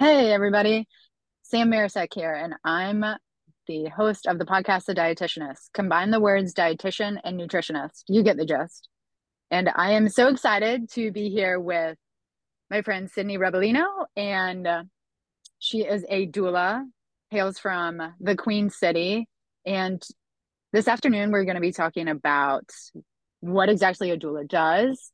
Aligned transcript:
Hey, 0.00 0.32
everybody. 0.32 0.88
Sam 1.42 1.70
Marisek 1.70 2.14
here, 2.14 2.32
and 2.32 2.54
I'm 2.64 3.04
the 3.66 3.88
host 3.94 4.26
of 4.26 4.38
the 4.38 4.46
podcast, 4.46 4.86
The 4.86 4.94
Dietitianist. 4.94 5.74
Combine 5.74 6.10
the 6.10 6.18
words 6.18 6.54
dietitian 6.54 7.18
and 7.22 7.38
nutritionist. 7.38 8.04
You 8.08 8.22
get 8.22 8.38
the 8.38 8.46
gist. 8.46 8.88
And 9.50 9.68
I 9.76 9.90
am 9.90 10.08
so 10.08 10.28
excited 10.28 10.90
to 10.92 11.12
be 11.12 11.28
here 11.28 11.60
with 11.60 11.98
my 12.70 12.80
friend 12.80 13.10
Sydney 13.10 13.36
Rebellino, 13.36 14.06
and 14.16 14.66
uh, 14.66 14.84
she 15.58 15.82
is 15.82 16.02
a 16.08 16.26
doula, 16.26 16.82
hails 17.28 17.58
from 17.58 18.00
the 18.20 18.36
Queen 18.36 18.70
City. 18.70 19.28
And 19.66 20.02
this 20.72 20.88
afternoon, 20.88 21.30
we're 21.30 21.44
going 21.44 21.56
to 21.56 21.60
be 21.60 21.72
talking 21.72 22.08
about 22.08 22.70
what 23.40 23.68
exactly 23.68 24.10
a 24.12 24.16
doula 24.16 24.48
does 24.48 25.12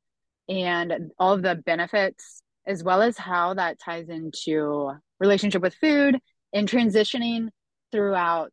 and 0.48 1.10
all 1.18 1.32
of 1.32 1.42
the 1.42 1.56
benefits 1.56 2.44
as 2.66 2.82
well 2.82 3.00
as 3.00 3.16
how 3.16 3.54
that 3.54 3.78
ties 3.78 4.08
into 4.08 4.92
relationship 5.20 5.62
with 5.62 5.74
food 5.74 6.18
and 6.52 6.68
transitioning 6.68 7.48
throughout 7.92 8.52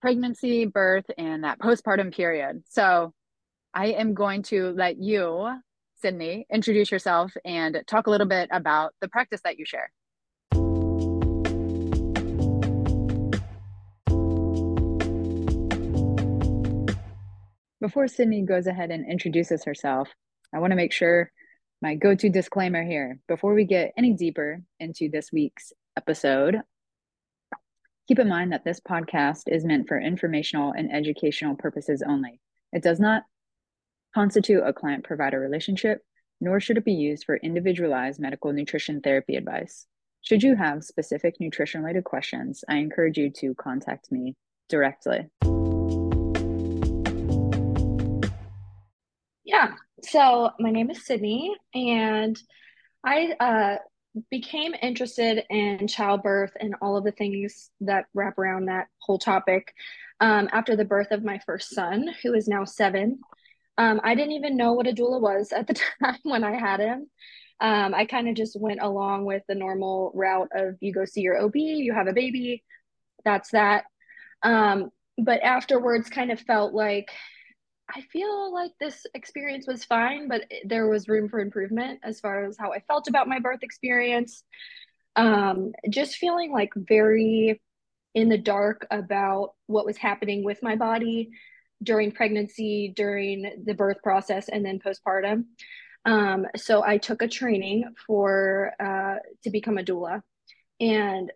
pregnancy, 0.00 0.64
birth, 0.64 1.04
and 1.18 1.44
that 1.44 1.58
postpartum 1.58 2.14
period. 2.14 2.62
So 2.68 3.12
I 3.74 3.88
am 3.88 4.14
going 4.14 4.42
to 4.44 4.70
let 4.70 4.96
you, 4.96 5.50
Sydney, 6.00 6.46
introduce 6.50 6.90
yourself 6.90 7.32
and 7.44 7.82
talk 7.86 8.06
a 8.06 8.10
little 8.10 8.26
bit 8.26 8.48
about 8.50 8.94
the 9.02 9.08
practice 9.08 9.42
that 9.44 9.58
you 9.58 9.66
share. 9.66 9.90
Before 17.82 18.08
Sydney 18.08 18.42
goes 18.42 18.66
ahead 18.66 18.90
and 18.90 19.10
introduces 19.10 19.64
herself, 19.64 20.08
I 20.54 20.58
want 20.58 20.70
to 20.70 20.76
make 20.76 20.92
sure 20.92 21.30
my 21.82 21.94
go 21.94 22.14
to 22.14 22.28
disclaimer 22.28 22.82
here 22.82 23.18
before 23.26 23.54
we 23.54 23.64
get 23.64 23.92
any 23.96 24.12
deeper 24.12 24.60
into 24.78 25.08
this 25.08 25.32
week's 25.32 25.72
episode. 25.96 26.56
Keep 28.06 28.18
in 28.18 28.28
mind 28.28 28.52
that 28.52 28.64
this 28.64 28.80
podcast 28.80 29.44
is 29.46 29.64
meant 29.64 29.88
for 29.88 29.98
informational 29.98 30.72
and 30.72 30.92
educational 30.92 31.54
purposes 31.54 32.02
only. 32.06 32.40
It 32.72 32.82
does 32.82 33.00
not 33.00 33.22
constitute 34.14 34.62
a 34.64 34.72
client 34.72 35.04
provider 35.04 35.40
relationship, 35.40 36.02
nor 36.40 36.60
should 36.60 36.76
it 36.76 36.84
be 36.84 36.92
used 36.92 37.24
for 37.24 37.36
individualized 37.36 38.20
medical 38.20 38.52
nutrition 38.52 39.00
therapy 39.00 39.36
advice. 39.36 39.86
Should 40.22 40.42
you 40.42 40.56
have 40.56 40.84
specific 40.84 41.36
nutrition 41.40 41.80
related 41.80 42.04
questions, 42.04 42.62
I 42.68 42.76
encourage 42.76 43.16
you 43.16 43.30
to 43.36 43.54
contact 43.54 44.12
me 44.12 44.34
directly. 44.68 45.30
Yeah. 49.44 49.74
So 50.02 50.50
my 50.58 50.70
name 50.70 50.90
is 50.90 51.04
Sydney, 51.04 51.54
and 51.74 52.38
I 53.04 53.34
uh, 53.38 53.76
became 54.30 54.74
interested 54.80 55.44
in 55.50 55.86
childbirth 55.88 56.52
and 56.58 56.74
all 56.80 56.96
of 56.96 57.04
the 57.04 57.12
things 57.12 57.70
that 57.80 58.06
wrap 58.14 58.38
around 58.38 58.66
that 58.66 58.86
whole 58.98 59.18
topic 59.18 59.74
um, 60.20 60.48
after 60.52 60.74
the 60.74 60.84
birth 60.84 61.10
of 61.10 61.22
my 61.24 61.38
first 61.44 61.74
son, 61.74 62.08
who 62.22 62.34
is 62.34 62.48
now 62.48 62.64
seven. 62.64 63.20
Um, 63.78 64.00
I 64.02 64.14
didn't 64.14 64.32
even 64.32 64.56
know 64.56 64.72
what 64.72 64.86
a 64.86 64.92
doula 64.92 65.20
was 65.20 65.52
at 65.52 65.66
the 65.66 65.74
time 66.02 66.18
when 66.22 66.44
I 66.44 66.58
had 66.58 66.80
him. 66.80 67.10
Um, 67.60 67.94
I 67.94 68.06
kind 68.06 68.28
of 68.28 68.34
just 68.34 68.58
went 68.58 68.80
along 68.80 69.26
with 69.26 69.42
the 69.48 69.54
normal 69.54 70.12
route 70.14 70.48
of 70.54 70.76
you 70.80 70.94
go 70.94 71.04
see 71.04 71.20
your 71.20 71.38
OB, 71.42 71.56
you 71.56 71.92
have 71.92 72.08
a 72.08 72.14
baby, 72.14 72.64
that's 73.24 73.50
that. 73.50 73.84
Um, 74.42 74.90
but 75.18 75.42
afterwards, 75.42 76.08
kind 76.08 76.30
of 76.30 76.40
felt 76.40 76.72
like 76.72 77.10
I 77.94 78.02
feel 78.02 78.52
like 78.52 78.72
this 78.78 79.06
experience 79.14 79.66
was 79.66 79.84
fine, 79.84 80.28
but 80.28 80.44
there 80.64 80.86
was 80.86 81.08
room 81.08 81.28
for 81.28 81.40
improvement 81.40 82.00
as 82.02 82.20
far 82.20 82.44
as 82.44 82.56
how 82.58 82.72
I 82.72 82.80
felt 82.80 83.08
about 83.08 83.28
my 83.28 83.38
birth 83.38 83.62
experience. 83.62 84.44
Um, 85.16 85.72
just 85.88 86.16
feeling 86.16 86.52
like 86.52 86.70
very 86.74 87.60
in 88.14 88.28
the 88.28 88.38
dark 88.38 88.86
about 88.90 89.54
what 89.66 89.86
was 89.86 89.96
happening 89.96 90.44
with 90.44 90.62
my 90.62 90.76
body 90.76 91.30
during 91.82 92.12
pregnancy, 92.12 92.92
during 92.94 93.62
the 93.64 93.74
birth 93.74 94.02
process, 94.02 94.48
and 94.48 94.64
then 94.64 94.78
postpartum. 94.78 95.44
Um, 96.04 96.46
so 96.56 96.82
I 96.84 96.98
took 96.98 97.22
a 97.22 97.28
training 97.28 97.84
for 98.06 98.72
uh, 98.80 99.16
to 99.44 99.50
become 99.50 99.78
a 99.78 99.82
doula, 99.82 100.22
and 100.80 101.30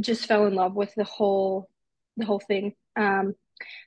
just 0.00 0.26
fell 0.26 0.46
in 0.46 0.54
love 0.54 0.74
with 0.74 0.94
the 0.94 1.04
whole 1.04 1.68
the 2.16 2.26
whole 2.26 2.40
thing. 2.40 2.74
Um, 2.96 3.34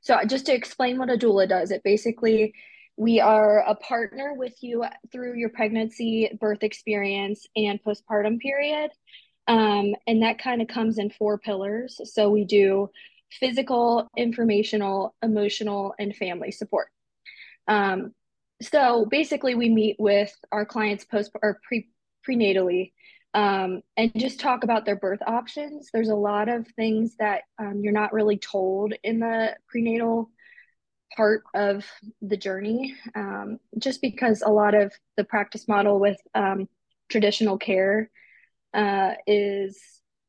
so 0.01 0.19
just 0.25 0.45
to 0.47 0.53
explain 0.53 0.97
what 0.97 1.09
a 1.09 1.17
doula 1.17 1.47
does, 1.47 1.71
it 1.71 1.83
basically 1.83 2.53
we 2.95 3.19
are 3.19 3.59
a 3.59 3.75
partner 3.75 4.33
with 4.35 4.61
you 4.61 4.85
through 5.11 5.35
your 5.35 5.49
pregnancy, 5.49 6.29
birth 6.39 6.63
experience, 6.63 7.47
and 7.55 7.81
postpartum 7.83 8.39
period. 8.39 8.91
Um, 9.47 9.95
and 10.07 10.21
that 10.21 10.39
kind 10.39 10.61
of 10.61 10.67
comes 10.67 10.99
in 10.99 11.09
four 11.09 11.37
pillars. 11.37 11.99
So 12.13 12.29
we 12.29 12.45
do 12.45 12.89
physical, 13.31 14.09
informational, 14.15 15.15
emotional, 15.23 15.95
and 15.97 16.15
family 16.15 16.51
support. 16.51 16.87
Um, 17.67 18.13
so 18.61 19.05
basically, 19.09 19.55
we 19.55 19.69
meet 19.69 19.95
with 19.99 20.33
our 20.51 20.65
clients 20.65 21.03
post 21.03 21.31
or 21.41 21.59
pre 21.67 21.89
prenatally 22.27 22.93
um, 23.33 23.81
and 23.97 24.11
just 24.15 24.39
talk 24.39 24.63
about 24.63 24.85
their 24.85 24.95
birth 24.95 25.21
options. 25.25 25.89
There's 25.91 26.09
a 26.09 26.15
lot 26.15 26.49
of 26.49 26.67
things 26.75 27.15
that 27.19 27.41
um, 27.59 27.79
you're 27.81 27.93
not 27.93 28.13
really 28.13 28.37
told 28.37 28.93
in 29.03 29.19
the 29.19 29.55
prenatal 29.67 30.29
part 31.15 31.43
of 31.53 31.85
the 32.21 32.37
journey, 32.37 32.95
um, 33.15 33.59
just 33.77 34.01
because 34.01 34.41
a 34.41 34.51
lot 34.51 34.75
of 34.75 34.93
the 35.17 35.23
practice 35.23 35.67
model 35.67 35.99
with 35.99 36.17
um, 36.35 36.67
traditional 37.09 37.57
care 37.57 38.09
uh, 38.73 39.13
is 39.27 39.79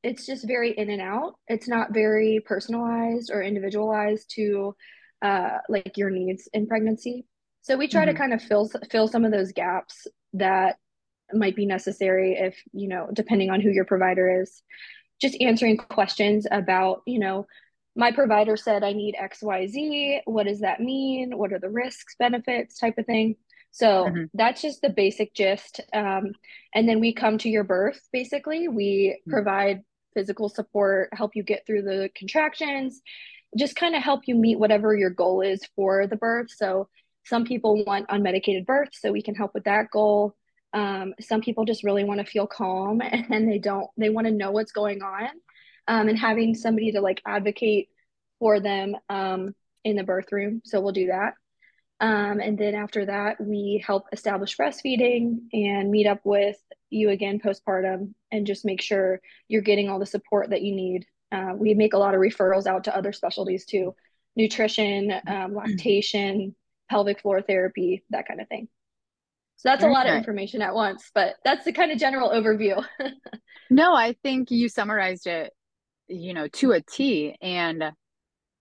it's 0.03 0.27
just 0.27 0.47
very 0.47 0.73
in 0.73 0.91
and 0.91 1.01
out. 1.01 1.35
It's 1.49 1.69
not 1.69 1.95
very 1.95 2.43
personalized 2.45 3.31
or 3.33 3.43
individualized 3.43 4.31
to 4.37 4.77
uh, 5.23 5.59
like 5.69 5.97
your 5.97 6.11
needs 6.11 6.49
in 6.53 6.67
pregnancy. 6.67 7.27
So 7.63 7.77
we 7.77 7.89
try 7.89 8.03
mm-hmm. 8.03 8.13
to 8.13 8.19
kind 8.19 8.35
of 8.35 8.43
fill 8.43 8.71
fill 8.91 9.09
some 9.09 9.25
of 9.25 9.33
those 9.33 9.53
gaps 9.53 10.07
that 10.35 10.77
might 11.35 11.57
be 11.57 11.67
necessary 11.67 12.35
if 12.35 12.57
you 12.73 12.89
know 12.89 13.09
depending 13.13 13.51
on 13.51 13.61
who 13.61 13.71
your 13.71 13.85
provider 13.85 14.43
is. 14.43 14.63
Just 15.21 15.37
answering 15.41 15.77
questions 15.77 16.47
about 16.51 17.03
you 17.07 17.19
know 17.19 17.47
my 17.97 18.11
provider 18.11 18.57
said 18.57 18.83
i 18.83 18.93
need 18.93 19.15
xyz 19.15 20.21
what 20.25 20.47
does 20.47 20.61
that 20.61 20.81
mean? 20.81 21.37
What 21.37 21.53
are 21.53 21.61
the 21.61 21.71
risks 21.71 22.17
benefits 22.19 22.79
type 22.79 22.99
of 22.99 23.07
thing? 23.07 23.37
So 23.71 24.07
mm-hmm. 24.07 24.25
that's 24.35 24.63
just 24.63 24.83
the 24.83 24.91
basic 24.91 25.35
gist. 25.35 25.81
Um, 25.93 26.33
and 26.75 26.89
then 26.89 27.01
we 27.01 27.13
come 27.13 27.39
to 27.39 27.49
your 27.49 27.65
birth 27.65 28.01
basically. 28.13 28.69
We 28.69 29.17
mm-hmm. 29.19 29.31
provide 29.31 29.83
physical 30.15 30.49
support 30.49 31.09
help 31.13 31.35
you 31.35 31.43
get 31.43 31.67
through 31.67 31.83
the 31.83 32.09
contractions 32.17 33.03
just 33.57 33.77
kind 33.77 33.95
of 33.95 34.03
help 34.03 34.23
you 34.27 34.35
meet 34.35 34.59
whatever 34.59 34.97
your 34.97 35.11
goal 35.11 35.41
is 35.41 35.61
for 35.77 36.07
the 36.07 36.17
birth. 36.17 36.51
So 36.51 36.89
some 37.25 37.45
people 37.45 37.85
want 37.85 38.09
unmedicated 38.09 38.67
birth 38.67 38.91
so 38.93 39.13
we 39.13 39.23
can 39.23 39.35
help 39.35 39.55
with 39.55 39.65
that 39.65 39.91
goal 39.91 40.35
um, 40.75 41.15
some 41.21 41.41
people 41.41 41.65
just 41.65 41.85
really 41.85 42.05
want 42.05 42.21
to 42.21 42.27
feel 42.27 42.47
calm 42.47 43.01
and 43.31 43.51
they 43.51 43.59
don't, 43.59 43.89
they 43.97 44.11
want 44.11 44.27
to 44.27 44.33
know 44.33 44.51
what's 44.51 44.73
going 44.73 45.03
on. 45.03 45.29
Um, 45.87 46.09
and 46.09 46.19
having 46.19 46.55
somebody 46.55 46.93
to 46.93 47.03
like 47.03 47.21
advocate 47.27 47.89
for 48.39 48.59
them 48.59 48.97
um, 49.11 49.55
in 49.85 49.97
the 49.97 50.03
birth 50.03 50.33
room. 50.33 50.63
So 50.65 50.81
we'll 50.81 50.93
do 50.93 51.09
that. 51.09 51.35
Um, 52.01 52.41
and 52.41 52.59
then 52.59 52.75
after 52.75 53.07
that, 53.07 53.41
we 53.41 53.83
help 53.87 54.07
establish 54.13 54.57
breastfeeding 54.57 55.41
and 55.53 55.91
meet 55.91 56.07
up 56.07 56.21
with 56.25 56.57
you 56.91 57.11
again 57.11 57.39
postpartum 57.39 58.15
and 58.33 58.47
just 58.47 58.65
make 58.65 58.81
sure 58.81 59.21
you're 59.49 59.63
getting 59.63 59.89
all 59.89 59.99
the 59.99 60.07
support 60.07 60.51
that 60.51 60.63
you 60.63 60.75
need. 60.75 61.07
Uh, 61.31 61.53
we 61.55 61.75
make 61.75 61.93
a 61.93 61.99
lot 61.99 62.15
of 62.15 62.21
referrals 62.21 62.67
out 62.67 62.85
to 62.85 62.97
other 62.97 63.13
specialties 63.13 63.65
too 63.67 63.95
nutrition, 64.37 65.13
um, 65.29 65.55
lactation, 65.55 66.57
pelvic 66.91 67.21
floor 67.21 67.41
therapy, 67.41 68.03
that 68.11 68.27
kind 68.27 68.41
of 68.41 68.49
thing. 68.49 68.69
So 69.65 69.71
that's 69.71 69.83
a 69.83 69.89
lot 69.89 70.07
of 70.07 70.15
information 70.15 70.61
at 70.61 70.75
once, 70.75 71.11
but 71.15 71.37
that's 71.43 71.65
the 71.65 71.73
kind 71.73 71.91
of 71.91 71.97
general 71.99 72.29
overview. 72.29 72.85
no, 73.71 73.95
I 73.95 74.15
think 74.23 74.51
you 74.51 74.69
summarized 74.69 75.27
it, 75.27 75.55
you 76.07 76.35
know, 76.35 76.49
to 76.49 76.73
a 76.73 76.83
T. 76.83 77.35
And 77.41 77.83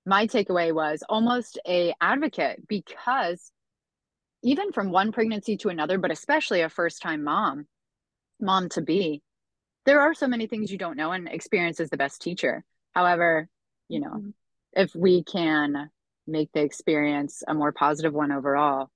my 0.06 0.28
takeaway 0.28 0.74
was 0.74 1.04
almost 1.10 1.60
a 1.68 1.94
advocate 2.00 2.66
because 2.70 3.52
even 4.44 4.72
from 4.72 4.92
one 4.92 5.12
pregnancy 5.12 5.58
to 5.58 5.68
another, 5.68 5.98
but 5.98 6.10
especially 6.10 6.62
a 6.62 6.70
first 6.70 7.02
time 7.02 7.26
mom, 7.26 7.68
mom 8.40 8.70
to 8.70 8.82
be, 8.82 9.22
there 9.86 10.00
are 10.00 10.14
so 10.14 10.28
many 10.28 10.48
things 10.48 10.72
you 10.72 10.78
don't 10.78 10.96
know, 10.96 11.12
and 11.12 11.28
experience 11.28 11.82
is 11.82 11.90
the 11.90 11.98
best 11.98 12.22
teacher. 12.22 12.64
However, 12.94 13.50
you 13.90 14.00
know, 14.00 14.08
mm-hmm. 14.08 14.30
if 14.72 14.96
we 14.96 15.26
can 15.26 15.90
make 16.28 16.50
the 16.54 16.62
experience 16.62 17.44
a 17.46 17.54
more 17.54 17.74
positive 17.74 18.14
one 18.14 18.32
overall, 18.32 18.90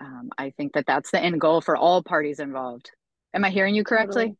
um, 0.00 0.30
I 0.36 0.50
think 0.50 0.72
that 0.74 0.86
that's 0.86 1.10
the 1.10 1.20
end 1.20 1.40
goal 1.40 1.60
for 1.60 1.76
all 1.76 2.02
parties 2.02 2.40
involved. 2.40 2.90
Am 3.32 3.44
I 3.44 3.50
hearing 3.50 3.74
you 3.74 3.84
correctly? 3.84 4.36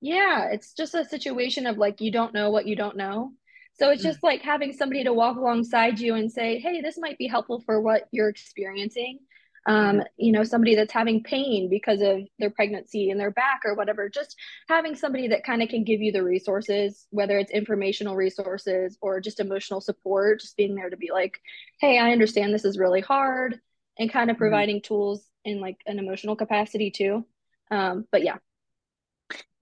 Yeah, 0.00 0.48
it's 0.50 0.72
just 0.72 0.94
a 0.94 1.04
situation 1.04 1.66
of 1.66 1.78
like 1.78 2.00
you 2.00 2.10
don't 2.10 2.34
know 2.34 2.50
what 2.50 2.66
you 2.66 2.76
don't 2.76 2.96
know. 2.96 3.32
So 3.74 3.90
it's 3.90 4.02
mm. 4.02 4.06
just 4.06 4.22
like 4.22 4.42
having 4.42 4.72
somebody 4.72 5.04
to 5.04 5.12
walk 5.12 5.36
alongside 5.36 6.00
you 6.00 6.14
and 6.14 6.30
say, 6.30 6.58
"Hey, 6.58 6.80
this 6.80 6.98
might 6.98 7.18
be 7.18 7.26
helpful 7.26 7.60
for 7.60 7.80
what 7.80 8.08
you're 8.10 8.28
experiencing." 8.28 9.20
um, 9.66 10.02
you 10.16 10.32
know, 10.32 10.42
somebody 10.42 10.74
that's 10.74 10.92
having 10.92 11.22
pain 11.22 11.68
because 11.68 12.00
of 12.00 12.20
their 12.38 12.50
pregnancy 12.50 13.10
in 13.10 13.18
their 13.18 13.30
back 13.30 13.60
or 13.64 13.74
whatever. 13.74 14.08
Just 14.08 14.36
having 14.68 14.94
somebody 14.94 15.28
that 15.28 15.44
kind 15.44 15.62
of 15.62 15.68
can 15.68 15.84
give 15.84 16.00
you 16.00 16.12
the 16.12 16.22
resources, 16.22 17.06
whether 17.10 17.38
it's 17.38 17.52
informational 17.52 18.16
resources 18.16 18.96
or 19.00 19.20
just 19.20 19.40
emotional 19.40 19.80
support, 19.80 20.40
just 20.40 20.56
being 20.56 20.74
there 20.74 20.90
to 20.90 20.96
be 20.96 21.10
like, 21.12 21.40
hey, 21.78 21.98
I 21.98 22.12
understand 22.12 22.54
this 22.54 22.64
is 22.64 22.78
really 22.78 23.00
hard, 23.00 23.60
and 23.98 24.12
kind 24.12 24.30
of 24.30 24.34
mm-hmm. 24.34 24.42
providing 24.42 24.76
mm-hmm. 24.76 24.94
tools 24.94 25.24
in 25.44 25.60
like 25.60 25.78
an 25.86 25.98
emotional 25.98 26.36
capacity 26.36 26.90
too. 26.90 27.24
Um, 27.70 28.06
but 28.10 28.22
yeah. 28.22 28.36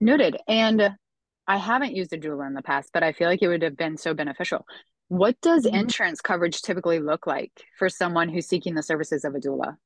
Noted. 0.01 0.37
And 0.47 0.95
I 1.47 1.57
haven't 1.57 1.95
used 1.95 2.13
a 2.13 2.17
doula 2.17 2.47
in 2.47 2.53
the 2.53 2.61
past, 2.61 2.91
but 2.93 3.03
I 3.03 3.11
feel 3.11 3.27
like 3.27 3.41
it 3.41 3.47
would 3.47 3.63
have 3.63 3.77
been 3.77 3.97
so 3.97 4.13
beneficial. 4.13 4.65
What 5.07 5.39
does 5.41 5.65
mm-hmm. 5.65 5.75
insurance 5.75 6.21
coverage 6.21 6.61
typically 6.61 6.99
look 6.99 7.25
like 7.25 7.51
for 7.77 7.89
someone 7.89 8.29
who's 8.29 8.47
seeking 8.47 8.75
the 8.75 8.83
services 8.83 9.25
of 9.25 9.33
a 9.33 9.39
doula? 9.39 9.77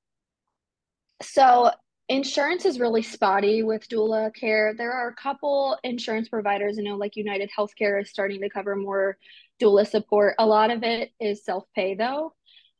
So, 1.21 1.71
insurance 2.09 2.65
is 2.65 2.79
really 2.79 3.01
spotty 3.01 3.63
with 3.63 3.87
doula 3.87 4.35
care. 4.35 4.73
There 4.77 4.91
are 4.91 5.07
a 5.07 5.15
couple 5.15 5.77
insurance 5.83 6.27
providers, 6.27 6.75
you 6.77 6.83
know, 6.83 6.97
like 6.97 7.15
United 7.15 7.49
Healthcare 7.57 8.01
is 8.01 8.09
starting 8.09 8.41
to 8.41 8.49
cover 8.49 8.75
more 8.75 9.17
doula 9.61 9.87
support. 9.87 10.35
A 10.39 10.45
lot 10.45 10.69
of 10.69 10.83
it 10.83 11.11
is 11.19 11.45
self 11.45 11.63
pay 11.73 11.95
though. 11.95 12.33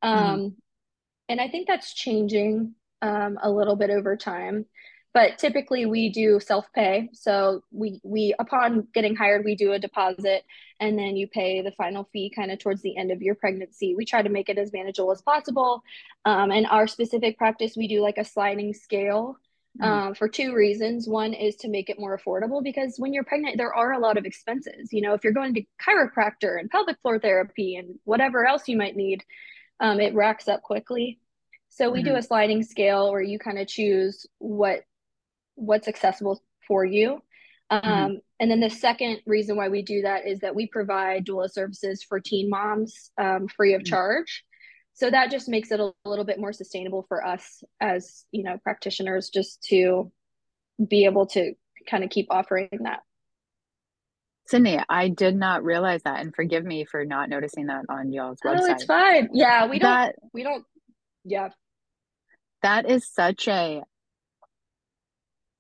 Mm-hmm. 0.04 0.26
Um, 0.26 0.40
mm-hmm. 0.40 0.48
And 1.34 1.42
I 1.42 1.48
think 1.48 1.68
that's 1.68 1.96
changing 1.96 2.76
um, 3.02 3.40
a 3.42 3.50
little 3.50 3.76
bit 3.76 3.90
over 3.90 4.16
time. 4.16 4.68
But 5.16 5.40
typically 5.40 5.88
we 5.88 6.10
do 6.10 6.40
self-pay. 6.40 7.10
So 7.14 7.64
we 7.72 8.00
we 8.04 8.36
upon 8.38 8.88
getting 8.94 9.16
hired 9.16 9.44
we 9.44 9.56
do 9.56 9.72
a 9.72 9.80
deposit 9.80 10.44
and 10.80 10.96
then 10.96 11.16
you 11.16 11.28
pay 11.28 11.64
the 11.64 11.72
final 11.72 12.08
fee 12.14 12.32
kind 12.36 12.52
of 12.52 12.60
towards 12.60 12.84
the 12.84 12.96
end 12.96 13.10
of 13.10 13.24
your 13.24 13.34
pregnancy. 13.34 13.96
We 13.96 14.06
try 14.06 14.22
to 14.22 14.30
make 14.30 14.48
it 14.48 14.60
as 14.60 14.72
manageable 14.72 15.12
as 15.12 15.24
possible. 15.24 15.82
Um, 16.24 16.52
and 16.52 16.68
our 16.68 16.86
specific 16.86 17.40
practice 17.40 17.74
we 17.76 17.88
do 17.88 18.00
like 18.02 18.20
a 18.20 18.26
sliding 18.26 18.76
scale 18.76 19.38
mm-hmm. 19.82 19.92
um, 19.92 20.14
for 20.14 20.28
two 20.28 20.54
reasons. 20.54 21.08
One 21.08 21.34
is 21.34 21.56
to 21.58 21.68
make 21.68 21.90
it 21.90 22.00
more 22.00 22.16
affordable 22.16 22.64
because 22.64 23.00
when 23.00 23.12
you're 23.12 23.24
pregnant 23.24 23.58
there 23.58 23.74
are 23.74 23.94
a 23.94 24.00
lot 24.00 24.18
of 24.18 24.26
expenses. 24.26 24.94
You 24.94 25.02
know 25.02 25.16
if 25.16 25.24
you're 25.24 25.34
going 25.34 25.56
to 25.56 25.64
chiropractor 25.84 26.60
and 26.60 26.70
pelvic 26.70 26.98
floor 27.02 27.18
therapy 27.18 27.76
and 27.76 27.98
whatever 28.04 28.46
else 28.46 28.68
you 28.68 28.78
might 28.78 28.96
need 28.96 29.24
um, 29.80 30.00
it 30.00 30.14
racks 30.14 30.48
up 30.48 30.62
quickly 30.62 31.20
so 31.76 31.90
we 31.90 32.00
mm-hmm. 32.00 32.10
do 32.10 32.16
a 32.16 32.22
sliding 32.22 32.64
scale 32.64 33.12
where 33.12 33.22
you 33.22 33.40
kind 33.40 33.58
of 33.58 33.68
choose 33.68 34.28
what 34.38 34.82
what's 35.56 35.88
accessible 35.88 36.42
for 36.68 36.86
you. 36.86 37.22
Mm-hmm. 37.72 37.88
Um. 37.88 38.20
And 38.40 38.52
then 38.52 38.60
the 38.60 38.70
second 38.70 39.20
reason 39.26 39.56
why 39.56 39.70
we 39.70 39.82
do 39.82 40.02
that 40.02 40.28
is 40.28 40.40
that 40.40 40.54
we 40.54 40.68
provide 40.68 41.26
doula 41.26 41.50
services 41.50 42.04
for 42.04 42.20
teen 42.20 42.50
moms 42.50 43.10
um, 43.18 43.48
free 43.48 43.74
of 43.74 43.82
mm-hmm. 43.82 43.90
charge. 43.90 44.44
So 44.96 45.10
that 45.10 45.32
just 45.32 45.50
makes 45.50 45.72
it 45.72 45.80
a 45.80 45.92
little 46.06 46.26
bit 46.26 46.40
more 46.40 46.54
sustainable 46.54 47.06
for 47.08 47.26
us 47.26 47.64
as 47.82 48.26
you 48.32 48.44
know 48.44 48.58
practitioners, 48.64 49.30
just 49.30 49.64
to 49.70 50.12
be 50.86 51.06
able 51.06 51.26
to 51.28 51.54
kind 51.90 52.04
of 52.04 52.12
keep 52.12 52.28
offering 52.30 52.70
that. 52.82 53.00
Sydney, 54.46 54.80
I 54.90 55.08
did 55.08 55.36
not 55.36 55.64
realize 55.64 56.04
that, 56.04 56.20
and 56.20 56.36
forgive 56.36 56.66
me 56.66 56.86
for 56.86 57.06
not 57.06 57.30
noticing 57.30 57.68
that 57.68 57.86
on 57.90 58.12
y'all's 58.12 58.40
website. 58.46 58.60
Oh, 58.60 58.72
it's 58.72 58.84
fine. 58.84 59.30
Yeah, 59.34 59.68
we 59.68 59.80
that, 59.80 60.16
don't. 60.20 60.32
We 60.34 60.44
don't. 60.44 60.66
Yeah, 61.24 61.50
that 62.64 62.90
is 62.90 63.08
such 63.08 63.48
a 63.48 63.84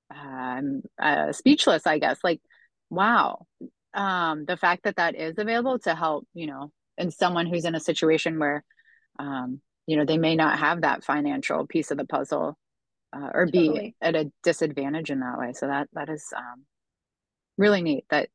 um, 0.09 0.81
uh, 1.01 1.31
speechless, 1.31 1.85
I 1.85 1.99
guess. 1.99 2.17
Like, 2.23 2.41
wow, 2.89 3.45
um, 3.93 4.45
the 4.45 4.57
fact 4.57 4.83
that 4.83 4.95
that 4.95 5.15
is 5.15 5.37
available 5.37 5.79
to 5.79 5.93
help, 5.93 6.27
you 6.33 6.47
know, 6.47 6.71
and 6.97 7.13
someone 7.13 7.45
who's 7.45 7.65
in 7.65 7.75
a 7.75 7.79
situation 7.79 8.39
where, 8.39 8.63
um, 9.19 9.61
you 9.85 9.97
know, 9.97 10.05
they 10.05 10.17
may 10.17 10.35
not 10.35 10.59
have 10.59 10.81
that 10.81 11.03
financial 11.03 11.67
piece 11.67 11.91
of 11.91 11.97
the 11.97 12.05
puzzle, 12.05 12.57
uh, 13.13 13.29
or 13.33 13.45
totally. 13.45 13.79
be 13.79 13.95
at 14.01 14.15
a 14.15 14.31
disadvantage 14.43 15.11
in 15.11 15.19
that 15.19 15.37
way. 15.37 15.53
So 15.53 15.67
that 15.67 15.89
that 15.93 16.09
is 16.09 16.25
um, 16.35 16.63
really 17.57 17.81
neat. 17.81 18.05
That 18.09 18.29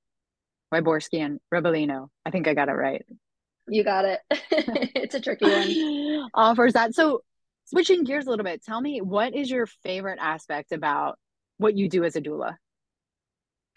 Wyborski 0.73 1.21
and 1.25 1.41
Rebellino. 1.53 2.09
I 2.27 2.31
think 2.31 2.47
I 2.47 2.55
got 2.55 2.69
it 2.69 2.73
right. 2.73 3.05
You 3.67 3.85
got 3.85 4.05
it. 4.05 4.21
it's 4.31 5.15
a 5.15 5.21
tricky 5.21 5.47
one. 5.47 6.31
Offers 6.35 6.75
that. 6.75 6.95
So 6.95 7.23
switching 7.69 8.05
gears 8.05 8.27
a 8.27 8.31
little 8.31 8.45
bit, 8.45 8.65
tell 8.65 8.81
me 8.81 9.01
what 9.01 9.35
is 9.35 9.51
your 9.51 9.67
favorite 9.67 10.19
aspect 10.21 10.73
about 10.73 11.19
what 11.59 11.77
you 11.77 11.89
do 11.89 12.05
as 12.05 12.17
a 12.17 12.21
doula? 12.21 12.57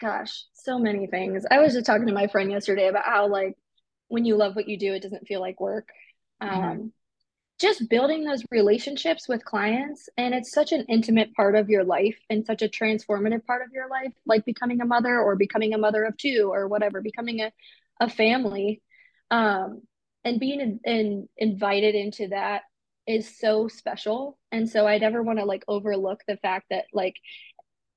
Gosh, 0.00 0.44
so 0.54 0.78
many 0.78 1.06
things. 1.06 1.44
I 1.50 1.60
was 1.60 1.74
just 1.74 1.86
talking 1.86 2.06
to 2.06 2.12
my 2.12 2.26
friend 2.26 2.50
yesterday 2.50 2.88
about 2.88 3.04
how 3.04 3.28
like 3.28 3.54
when 4.08 4.24
you 4.24 4.36
love 4.36 4.56
what 4.56 4.68
you 4.68 4.78
do, 4.78 4.94
it 4.94 5.02
doesn't 5.02 5.26
feel 5.26 5.40
like 5.40 5.60
work. 5.60 5.88
Mm-hmm. 6.42 6.60
Um, 6.60 6.92
just 7.60 7.88
building 7.88 8.24
those 8.24 8.44
relationships 8.50 9.28
with 9.28 9.44
clients 9.44 10.08
and 10.16 10.34
it's 10.34 10.50
such 10.50 10.72
an 10.72 10.84
intimate 10.88 11.32
part 11.34 11.54
of 11.54 11.68
your 11.68 11.84
life 11.84 12.18
and 12.28 12.44
such 12.44 12.62
a 12.62 12.68
transformative 12.68 13.44
part 13.44 13.62
of 13.62 13.68
your 13.72 13.88
life 13.88 14.12
like 14.26 14.44
becoming 14.44 14.80
a 14.80 14.84
mother 14.84 15.20
or 15.20 15.36
becoming 15.36 15.72
a 15.72 15.78
mother 15.78 16.02
of 16.02 16.16
two 16.16 16.50
or 16.52 16.66
whatever 16.66 17.00
becoming 17.00 17.40
a, 17.40 17.52
a 18.00 18.10
family 18.10 18.82
um, 19.30 19.82
and 20.24 20.40
being 20.40 20.60
in, 20.60 20.80
in, 20.84 21.28
invited 21.36 21.94
into 21.94 22.28
that 22.28 22.62
is 23.06 23.38
so 23.38 23.68
special 23.68 24.38
and 24.52 24.68
so 24.68 24.86
i 24.86 24.98
never 24.98 25.22
want 25.22 25.38
to 25.38 25.44
like 25.44 25.64
overlook 25.68 26.20
the 26.28 26.36
fact 26.36 26.66
that 26.70 26.84
like 26.92 27.16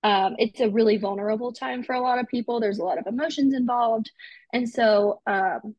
um, 0.06 0.36
it's 0.38 0.60
a 0.60 0.70
really 0.70 0.98
vulnerable 0.98 1.52
time 1.52 1.82
for 1.82 1.94
a 1.94 2.00
lot 2.00 2.20
of 2.20 2.28
people. 2.28 2.60
There's 2.60 2.78
a 2.78 2.84
lot 2.84 3.00
of 3.00 3.08
emotions 3.08 3.56
involved. 3.56 4.12
And 4.54 4.70
so 4.70 5.20
um, 5.26 5.74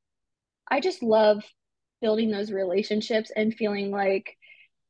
I 0.69 0.81
just 0.81 1.01
love 1.01 1.45
building 2.01 2.33
those 2.33 2.51
relationships 2.51 3.31
and 3.37 3.55
feeling 3.55 3.93
like 3.93 4.37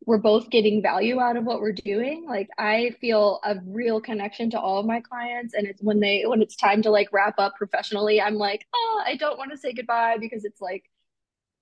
we're 0.06 0.16
both 0.16 0.48
getting 0.48 0.80
value 0.80 1.20
out 1.20 1.36
of 1.36 1.44
what 1.44 1.60
we're 1.60 1.72
doing. 1.72 2.24
Like 2.26 2.48
I 2.56 2.94
feel 2.98 3.40
a 3.44 3.56
real 3.66 4.00
connection 4.00 4.48
to 4.52 4.60
all 4.60 4.80
of 4.80 4.86
my 4.86 5.02
clients. 5.02 5.52
And 5.52 5.66
it's 5.66 5.82
when 5.82 6.00
they, 6.00 6.24
when 6.26 6.40
it's 6.40 6.56
time 6.56 6.80
to 6.82 6.90
like 6.90 7.12
wrap 7.12 7.34
up 7.36 7.56
professionally, 7.56 8.22
I'm 8.22 8.36
like, 8.36 8.66
oh, 8.74 9.02
I 9.04 9.16
don't 9.16 9.36
want 9.36 9.50
to 9.50 9.58
say 9.58 9.74
goodbye 9.74 10.16
because 10.18 10.46
it's 10.46 10.62
like 10.62 10.84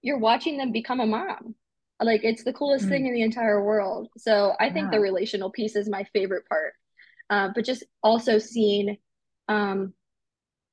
you're 0.00 0.18
watching 0.18 0.58
them 0.58 0.70
become 0.70 1.00
a 1.00 1.06
mom. 1.06 1.56
Like 2.04 2.24
it's 2.24 2.44
the 2.44 2.52
coolest 2.52 2.86
mm. 2.86 2.90
thing 2.90 3.06
in 3.06 3.14
the 3.14 3.22
entire 3.22 3.62
world. 3.62 4.08
So 4.16 4.54
I 4.60 4.70
think 4.70 4.90
the 4.90 5.00
relational 5.00 5.50
piece 5.50 5.76
is 5.76 5.88
my 5.88 6.04
favorite 6.12 6.46
part. 6.48 6.74
Uh, 7.30 7.48
but 7.54 7.64
just 7.64 7.84
also 8.02 8.38
seeing 8.38 8.98
um, 9.48 9.94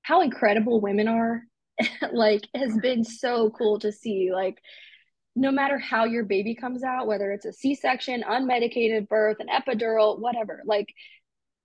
how 0.04 0.22
incredible 0.22 0.81
women 0.81 1.07
are 1.07 1.44
like 2.12 2.48
has 2.56 2.78
been 2.78 3.04
so 3.04 3.50
cool 3.51 3.80
to 3.80 3.92
see 3.92 4.31
like 4.33 4.57
no 5.36 5.51
matter 5.51 5.78
how 5.78 6.04
your 6.04 6.25
baby 6.25 6.54
comes 6.54 6.83
out 6.83 7.07
whether 7.07 7.31
it's 7.31 7.45
a 7.45 7.54
c-section 7.54 8.24
unmedicated 8.27 9.07
birth 9.07 9.38
an 9.39 9.48
epidural 9.48 10.19
whatever 10.19 10.62
like 10.66 10.94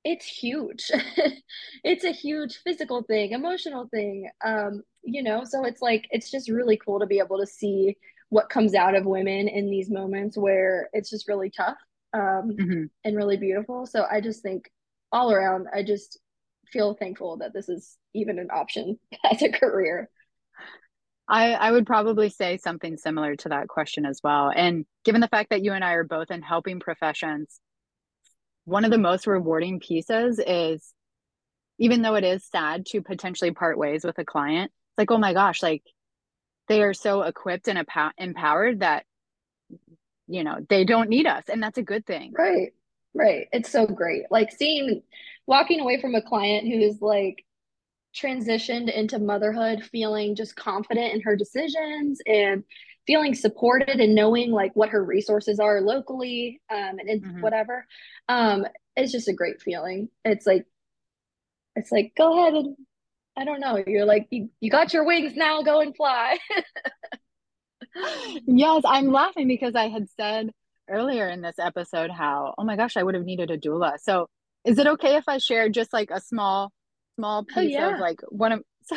it's 0.04 0.24
huge. 0.24 0.88
It's 1.82 2.04
a 2.04 2.12
huge 2.12 2.58
physical 2.58 3.02
thing 3.02 3.32
emotional 3.32 3.88
thing 3.88 4.30
um 4.44 4.82
you 5.02 5.22
know? 5.22 5.42
So 5.44 5.64
it's 5.64 5.82
like 5.82 6.06
it's 6.10 6.30
just 6.30 6.48
really 6.48 6.76
cool 6.76 7.00
to 7.00 7.06
be 7.06 7.18
able 7.18 7.38
to 7.38 7.46
see 7.46 7.96
what 8.28 8.50
comes 8.50 8.74
out 8.74 8.94
of 8.94 9.06
women 9.06 9.48
in 9.48 9.70
these 9.70 9.90
moments 9.90 10.36
where 10.36 10.88
it's 10.92 11.10
just 11.10 11.28
really 11.28 11.50
tough 11.50 11.76
um 12.12 12.56
mm-hmm. 12.58 12.84
and 13.04 13.16
really 13.16 13.36
beautiful 13.36 13.86
so 13.86 14.04
i 14.10 14.20
just 14.20 14.42
think 14.42 14.70
all 15.12 15.32
around, 15.32 15.66
I 15.74 15.82
just 15.82 16.18
feel 16.72 16.94
thankful 16.94 17.38
that 17.38 17.52
this 17.52 17.68
is 17.68 17.96
even 18.14 18.38
an 18.38 18.50
option 18.50 18.98
as 19.30 19.42
a 19.42 19.50
career. 19.50 20.10
I, 21.28 21.52
I 21.54 21.72
would 21.72 21.86
probably 21.86 22.28
say 22.28 22.56
something 22.56 22.96
similar 22.96 23.34
to 23.36 23.48
that 23.48 23.66
question 23.66 24.06
as 24.06 24.20
well. 24.22 24.52
And 24.54 24.86
given 25.04 25.20
the 25.20 25.28
fact 25.28 25.50
that 25.50 25.64
you 25.64 25.72
and 25.72 25.82
I 25.82 25.92
are 25.92 26.04
both 26.04 26.30
in 26.30 26.40
helping 26.40 26.78
professions, 26.78 27.60
one 28.64 28.84
of 28.84 28.92
the 28.92 28.98
most 28.98 29.26
rewarding 29.26 29.80
pieces 29.80 30.40
is 30.44 30.92
even 31.78 32.02
though 32.02 32.14
it 32.14 32.24
is 32.24 32.44
sad 32.44 32.86
to 32.86 33.02
potentially 33.02 33.50
part 33.50 33.76
ways 33.76 34.04
with 34.04 34.18
a 34.18 34.24
client, 34.24 34.70
it's 34.70 34.98
like, 34.98 35.10
oh 35.10 35.18
my 35.18 35.32
gosh, 35.32 35.62
like 35.62 35.82
they 36.68 36.82
are 36.82 36.94
so 36.94 37.22
equipped 37.22 37.68
and 37.68 37.84
empowered 38.18 38.80
that, 38.80 39.04
you 40.26 40.44
know, 40.44 40.58
they 40.68 40.84
don't 40.84 41.08
need 41.08 41.26
us. 41.26 41.44
And 41.48 41.62
that's 41.62 41.78
a 41.78 41.82
good 41.82 42.06
thing. 42.06 42.32
Right. 42.36 42.72
Right. 43.14 43.48
It's 43.52 43.70
so 43.70 43.86
great. 43.86 44.24
Like 44.30 44.50
seeing 44.52 45.02
walking 45.46 45.80
away 45.80 46.00
from 46.00 46.14
a 46.14 46.22
client 46.22 46.66
who 46.66 46.78
is 46.78 47.00
like 47.00 47.44
transitioned 48.14 48.92
into 48.92 49.18
motherhood 49.18 49.84
feeling 49.84 50.34
just 50.34 50.56
confident 50.56 51.14
in 51.14 51.20
her 51.20 51.36
decisions 51.36 52.20
and 52.26 52.64
feeling 53.06 53.34
supported 53.34 54.00
and 54.00 54.14
knowing 54.14 54.50
like 54.50 54.74
what 54.74 54.88
her 54.88 55.04
resources 55.04 55.60
are 55.60 55.80
locally 55.80 56.60
um 56.70 56.98
and 56.98 57.22
mm-hmm. 57.22 57.40
whatever 57.42 57.86
um 58.28 58.66
it's 58.96 59.12
just 59.12 59.28
a 59.28 59.34
great 59.34 59.60
feeling 59.60 60.08
it's 60.24 60.46
like 60.46 60.64
it's 61.76 61.92
like 61.92 62.12
go 62.16 62.40
ahead 62.40 62.54
and 62.54 62.76
i 63.36 63.44
don't 63.44 63.60
know 63.60 63.82
you're 63.86 64.04
like 64.04 64.26
you, 64.30 64.48
you 64.60 64.70
got 64.70 64.92
your 64.92 65.04
wings 65.04 65.34
now 65.36 65.62
go 65.62 65.80
and 65.80 65.96
fly 65.96 66.38
yes 68.46 68.82
i'm 68.86 69.10
laughing 69.10 69.48
because 69.48 69.74
i 69.74 69.88
had 69.88 70.08
said 70.16 70.50
earlier 70.88 71.28
in 71.28 71.40
this 71.40 71.58
episode 71.58 72.10
how, 72.10 72.54
oh 72.58 72.64
my 72.64 72.76
gosh, 72.76 72.96
I 72.96 73.02
would 73.02 73.14
have 73.14 73.24
needed 73.24 73.50
a 73.50 73.58
doula. 73.58 73.98
So 74.00 74.28
is 74.64 74.78
it 74.78 74.86
okay 74.86 75.16
if 75.16 75.24
I 75.28 75.38
share 75.38 75.68
just 75.68 75.92
like 75.92 76.10
a 76.10 76.20
small, 76.20 76.72
small 77.16 77.40
oh, 77.40 77.54
piece 77.54 77.76
oh, 77.76 77.80
yeah. 77.80 77.94
of 77.94 78.00
like 78.00 78.20
one 78.28 78.52
of 78.52 78.62
so 78.82 78.96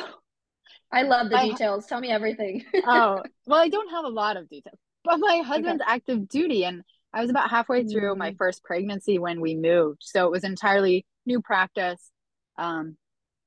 I 0.91 1.03
love 1.03 1.29
the 1.29 1.37
I, 1.37 1.49
details. 1.49 1.85
Tell 1.85 1.99
me 1.99 2.09
everything. 2.09 2.63
oh, 2.85 3.21
well, 3.45 3.59
I 3.59 3.69
don't 3.69 3.91
have 3.91 4.05
a 4.05 4.09
lot 4.09 4.37
of 4.37 4.49
details. 4.49 4.77
But 5.03 5.17
my 5.17 5.41
husband's 5.45 5.81
okay. 5.81 5.91
active 5.91 6.27
duty 6.27 6.65
and 6.65 6.83
I 7.13 7.21
was 7.21 7.29
about 7.29 7.49
halfway 7.49 7.85
through 7.85 8.15
my 8.15 8.31
Mm, 8.31 8.37
first 8.37 8.63
pregnancy 8.63 9.17
when 9.17 9.41
we 9.41 9.55
moved. 9.55 10.01
So 10.01 10.25
it 10.25 10.31
was 10.31 10.43
entirely 10.43 11.05
new 11.25 11.41
practice, 11.41 12.11
um, 12.57 12.97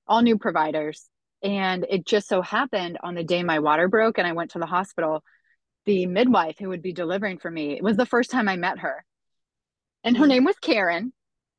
all 0.07 0.23
new 0.23 0.39
providers. 0.39 1.09
And 1.43 1.85
it 1.89 2.07
just 2.07 2.29
so 2.29 2.41
happened 2.41 2.99
on 3.03 3.15
the 3.15 3.25
day 3.25 3.43
my 3.43 3.59
water 3.59 3.89
broke 3.89 4.19
and 4.19 4.27
I 4.27 4.33
went 4.33 4.53
to 4.53 4.59
the 4.59 4.67
hospital, 4.67 5.23
the 5.87 6.07
midwife 6.07 6.59
who 6.59 6.69
would 6.69 6.83
be 6.83 6.93
delivering 6.93 7.39
for 7.39 7.51
me, 7.51 7.77
it 7.77 7.83
was 7.83 7.97
the 7.97 8.07
first 8.07 8.31
time 8.31 8.49
I 8.49 8.57
met 8.57 8.79
her. 8.79 9.05
And 10.05 10.17
her 10.17 10.25
mm. 10.25 10.29
name 10.29 10.45
was 10.45 10.57
Karen. 10.59 11.13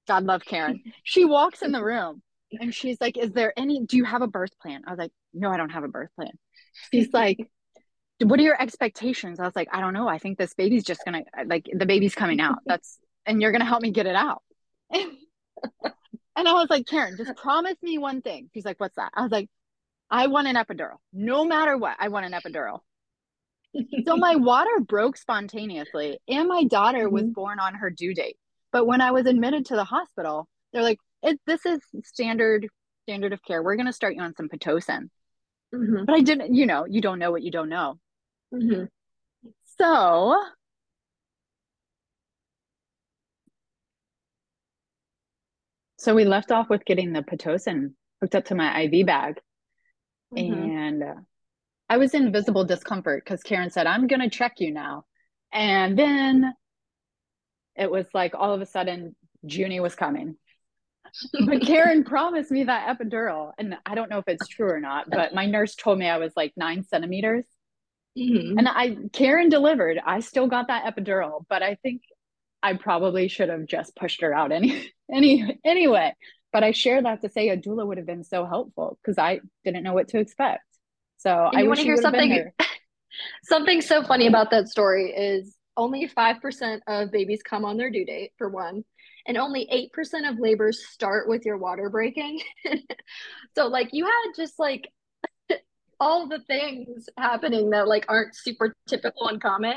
God 0.08 0.24
love 0.24 0.44
Karen. 0.46 0.82
She 1.04 1.26
walks 1.26 1.62
in 1.62 1.72
the 1.72 1.84
room 1.84 2.22
and 2.60 2.74
she's 2.74 2.98
like, 3.02 3.18
Is 3.18 3.32
there 3.32 3.54
any, 3.58 3.82
do 3.86 3.98
you 3.98 4.06
have 4.06 4.22
a 4.22 4.28
birth 4.28 4.58
plan? 4.62 4.84
I 4.88 4.92
was 4.92 5.00
like, 5.00 5.12
No, 5.34 5.50
I 5.50 5.58
don't 5.58 5.72
have 5.72 5.84
a 5.84 5.90
birth 5.90 6.10
plan. 6.16 6.32
She's 6.92 7.12
like, 7.14 7.40
What 8.22 8.40
are 8.40 8.44
your 8.44 8.62
expectations? 8.62 9.40
I 9.40 9.44
was 9.44 9.56
like, 9.56 9.70
I 9.72 9.82
don't 9.82 9.94
know. 9.94 10.08
I 10.08 10.18
think 10.18 10.38
this 10.38 10.54
baby's 10.54 10.84
just 10.84 11.02
gonna, 11.06 11.24
like, 11.46 11.68
the 11.72 11.86
baby's 11.86 12.16
coming 12.16 12.40
out. 12.40 12.60
That's, 12.66 13.00
and 13.26 13.42
you're 13.42 13.52
gonna 13.52 13.66
help 13.66 13.82
me 13.82 13.92
get 13.92 14.06
it 14.06 14.16
out. 14.16 14.44
And 16.36 16.48
I 16.48 16.54
was 16.54 16.70
like, 16.70 16.86
Karen, 16.88 17.18
just 17.18 17.36
promise 17.36 17.78
me 17.82 17.98
one 17.98 18.22
thing. 18.22 18.50
She's 18.54 18.66
like, 18.66 18.80
What's 18.80 18.96
that? 18.98 19.12
I 19.16 19.22
was 19.24 19.32
like, 19.32 19.50
I 20.12 20.28
want 20.28 20.48
an 20.48 20.56
epidural. 20.58 20.98
No 21.14 21.46
matter 21.46 21.78
what, 21.78 21.98
I 22.00 22.10
want 22.10 22.26
an 22.28 22.34
epidural. 22.34 22.82
So 24.06 24.16
my 24.18 24.36
water 24.36 24.80
broke 24.82 25.18
spontaneously, 25.18 26.20
and 26.28 26.48
my 26.48 26.64
daughter 26.66 27.10
was 27.10 27.26
Mhm, 27.26 27.36
born 27.36 27.60
on 27.60 27.76
her 27.76 27.90
due 27.90 28.14
date. 28.14 28.38
But 28.72 28.86
when 28.86 29.02
I 29.02 29.12
was 29.12 29.26
admitted 29.26 29.66
to 29.68 29.76
the 29.76 29.84
hospital, 29.86 30.48
they're 30.74 30.84
like, 30.84 31.00
it, 31.22 31.40
"This 31.46 31.66
is 31.66 31.80
standard 32.04 32.68
standard 33.04 33.34
of 33.34 33.44
care. 33.44 33.64
We're 33.64 33.76
going 33.76 33.86
to 33.88 33.94
start 33.94 34.16
you 34.16 34.22
on 34.22 34.36
some 34.36 34.50
pitocin." 34.50 35.10
mhm, 35.72 36.08
But 36.08 36.16
I 36.16 36.22
didn't, 36.22 36.56
you 36.56 36.66
know, 36.68 36.86
you 36.86 37.02
don't 37.02 37.20
know 37.20 37.32
what 37.32 37.44
you 37.44 37.52
don't 37.52 37.70
know. 37.70 38.00
mhm, 38.52 38.88
So 39.78 40.36
so 46.04 46.16
we 46.16 46.26
left 46.26 46.52
off 46.52 46.70
with 46.70 46.86
getting 46.86 47.14
the 47.14 47.22
pitocin 47.22 47.94
hooked 48.22 48.36
up 48.36 48.46
to 48.46 48.56
my 48.56 48.82
IV 48.82 49.06
bag, 49.06 49.40
mhm. 50.34 50.70
and 50.70 51.04
uh, 51.04 51.16
I 51.90 51.98
was 51.98 52.14
in 52.14 52.32
visible 52.32 52.66
discomfort 52.66 53.24
because 53.24 53.44
Karen 53.44 53.70
said, 53.70 53.88
"I'm 53.88 54.08
going 54.08 54.22
to 54.22 54.30
check 54.30 54.56
you 54.60 54.72
now," 54.72 55.06
and 55.52 55.98
then 55.98 56.54
it 57.76 57.90
was 57.90 58.06
like 58.14 58.36
all 58.36 58.54
of 58.54 58.62
a 58.62 58.66
sudden 58.66 59.16
Junie 59.44 59.80
was 59.80 59.96
coming 59.96 60.38
but 61.46 61.62
Karen 61.66 62.04
promised 62.04 62.52
me 62.52 62.64
that 62.64 62.98
epidural, 62.98 63.52
and 63.58 63.78
I 63.86 63.96
don't 63.96 64.10
know 64.10 64.20
if 64.20 64.28
it's 64.28 64.48
true 64.48 64.70
or 64.70 64.80
not, 64.80 65.10
but 65.10 65.34
my 65.34 65.46
nurse 65.46 65.76
told 65.76 66.00
me 66.00 66.08
I 66.08 66.18
was 66.18 66.34
like 66.36 66.54
nine 66.56 66.84
centimeters. 66.84 67.46
Mhm. 68.18 68.58
And 68.58 68.68
I 68.68 68.96
Karen 69.12 69.50
delivered. 69.50 70.00
I 70.04 70.20
still 70.20 70.48
got 70.48 70.68
that 70.68 70.86
epidural, 70.86 71.46
but 71.50 71.64
I 71.64 71.76
think 71.76 72.02
I 72.64 72.74
probably 72.74 73.28
should 73.28 73.50
have 73.50 73.68
just 73.68 73.96
pushed 73.96 74.22
her 74.22 74.34
out 74.34 74.52
any 74.52 74.92
any 75.12 75.60
anyway. 75.66 76.14
But 76.52 76.64
I 76.64 76.72
share 76.72 77.02
that 77.02 77.22
to 77.22 77.30
say 77.30 77.50
a 77.50 77.58
doula 77.58 77.86
would 77.86 77.98
have 77.98 78.06
been 78.06 78.24
so 78.24 78.46
helpful 78.46 78.98
because 79.02 79.18
I 79.18 79.42
didn't 79.66 79.84
know 79.84 79.94
what 79.94 80.10
to 80.10 80.20
expect. 80.20 80.64
So 81.18 81.50
And 81.52 81.58
I 81.58 81.64
want 81.64 81.80
to 81.80 81.84
hear 81.84 81.96
would 81.96 82.04
have 82.04 82.14
been 82.14 82.30
something? 82.30 82.52
Something 83.44 83.82
so 83.82 84.04
funny 84.04 84.26
about 84.28 84.50
that 84.52 84.68
story 84.68 85.12
is 85.12 85.56
only 85.78 86.08
5% 86.08 86.80
of 86.88 87.12
babies 87.12 87.42
come 87.44 87.64
on 87.64 87.78
their 87.78 87.92
due 87.92 88.06
date, 88.06 88.32
for 88.38 88.50
one, 88.50 88.84
and 89.28 89.38
only 89.38 89.90
8% 89.96 90.30
of 90.30 90.40
labors 90.40 90.86
start 90.88 91.28
with 91.28 91.46
your 91.46 91.58
water 91.58 91.90
breaking. 91.90 92.42
So, 93.56 93.68
like, 93.68 93.90
you 93.92 94.06
had 94.06 94.34
just 94.36 94.58
like 94.58 94.90
all 96.00 96.28
the 96.28 96.40
things 96.40 97.08
happening 97.18 97.70
that 97.70 97.88
like 97.88 98.06
aren't 98.10 98.36
super 98.36 98.74
typical 98.88 99.28
and 99.28 99.40
common, 99.40 99.76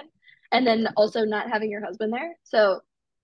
and 0.52 0.66
then 0.66 0.88
also 0.96 1.24
not 1.24 1.50
having 1.50 1.70
your 1.70 1.84
husband 1.84 2.12
there. 2.12 2.36
So, 2.44 2.80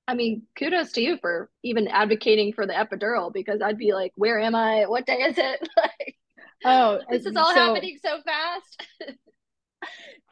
I 0.09 0.14
mean, 0.14 0.43
kudos 0.59 0.93
to 0.93 1.00
you 1.02 1.19
for 1.21 1.50
even 1.62 1.88
advocating 1.88 2.52
for 2.52 2.67
the 2.67 2.73
epidural 2.73 3.33
because 3.33 3.62
I'd 3.62 3.79
be 3.79 3.93
like, 3.95 4.12
where 4.17 4.41
am 4.41 4.55
I? 4.55 4.87
What 4.87 5.07
day 5.07 5.19
is 5.23 5.38
it? 5.38 5.69
Like, 5.76 6.17
Oh, 6.64 7.00
this 7.11 7.26
is 7.26 7.37
all 7.37 7.52
so 7.55 7.61
happening 7.75 7.99
so 8.02 8.21
fast. 8.23 8.87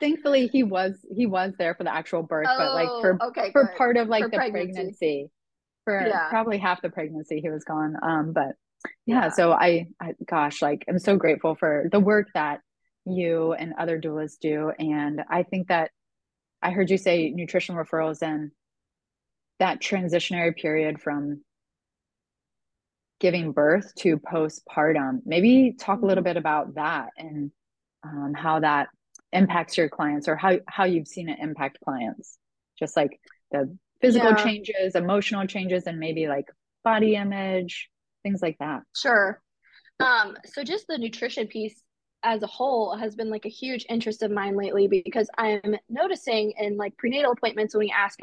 thankfully 0.00 0.46
he 0.46 0.62
was 0.62 0.94
he 1.14 1.26
was 1.26 1.52
there 1.58 1.74
for 1.74 1.84
the 1.84 1.94
actual 1.94 2.22
birth, 2.22 2.48
but 2.56 2.72
like 2.74 2.88
Oh, 2.88 3.00
for 3.00 3.18
okay, 3.28 3.50
for 3.52 3.66
good. 3.66 3.76
part 3.76 3.96
of 3.96 4.08
like 4.08 4.24
For 4.24 4.28
the 4.28 4.36
pregnancy. 4.36 4.52
pregnancy, 4.52 5.30
for 5.84 6.06
Yeah, 6.06 6.28
probably 6.30 6.58
half 6.58 6.82
the 6.82 6.90
pregnancy 6.90 7.40
he 7.40 7.50
was 7.50 7.64
gone. 7.64 7.96
Um, 8.02 8.32
but 8.32 8.54
yeah, 9.06 9.22
yeah. 9.22 9.30
so 9.30 9.52
I, 9.52 9.88
I 10.00 10.12
gosh, 10.28 10.62
like 10.62 10.84
I'm 10.88 10.98
so 10.98 11.16
grateful 11.16 11.54
for 11.54 11.88
the 11.90 12.00
work 12.00 12.28
that 12.34 12.60
you 13.06 13.52
and 13.52 13.74
other 13.78 14.00
doulas 14.00 14.38
do. 14.40 14.70
And 14.78 15.22
I 15.28 15.42
think 15.42 15.68
that 15.68 15.90
I 16.62 16.70
heard 16.70 16.90
you 16.90 16.98
say 16.98 17.30
nutrition 17.30 17.74
referrals 17.76 18.22
and 18.22 18.50
that 19.58 19.80
transitionary 19.80 20.56
period 20.56 21.00
from 21.00 21.42
giving 23.20 23.52
birth 23.52 23.94
to 23.96 24.16
postpartum. 24.18 25.20
Maybe 25.24 25.74
talk 25.78 26.02
a 26.02 26.06
little 26.06 26.20
Mhm. 26.20 26.24
bit 26.24 26.36
about 26.36 26.74
that 26.74 27.08
and 27.16 27.50
um, 28.02 28.32
how 28.34 28.60
that 28.60 28.88
impacts 29.32 29.76
your 29.76 29.88
clients 29.88 30.26
or 30.28 30.36
how, 30.36 30.58
how 30.66 30.84
you've 30.84 31.08
seen 31.08 31.28
it 31.28 31.38
impact 31.40 31.78
clients. 31.84 32.38
Just 32.78 32.96
like 32.96 33.20
the 33.52 33.76
physical 34.00 34.30
Yeah, 34.30 34.34
changes, 34.34 34.94
emotional 34.94 35.46
changes, 35.46 35.86
and 35.86 35.98
maybe 35.98 36.28
like 36.28 36.46
body 36.82 37.14
image, 37.14 37.90
things 38.22 38.40
like 38.40 38.56
that. 38.58 38.82
sure. 38.96 39.40
Um, 40.00 40.36
so 40.46 40.64
just 40.64 40.86
the 40.88 40.98
nutrition 40.98 41.46
piece 41.46 41.82
as 42.22 42.42
a 42.42 42.46
whole 42.46 42.96
has 42.96 43.14
been 43.14 43.30
like 43.30 43.46
a 43.46 43.50
huge 43.50 43.86
interest 43.88 44.22
of 44.22 44.30
mine 44.30 44.56
lately 44.56 44.88
because 44.88 45.28
I'm 45.38 45.76
noticing 45.88 46.52
in 46.58 46.76
like 46.76 46.96
prenatal 46.96 47.32
appointments 47.32 47.74
when 47.74 47.86
we 47.86 47.94
ask 47.96 48.18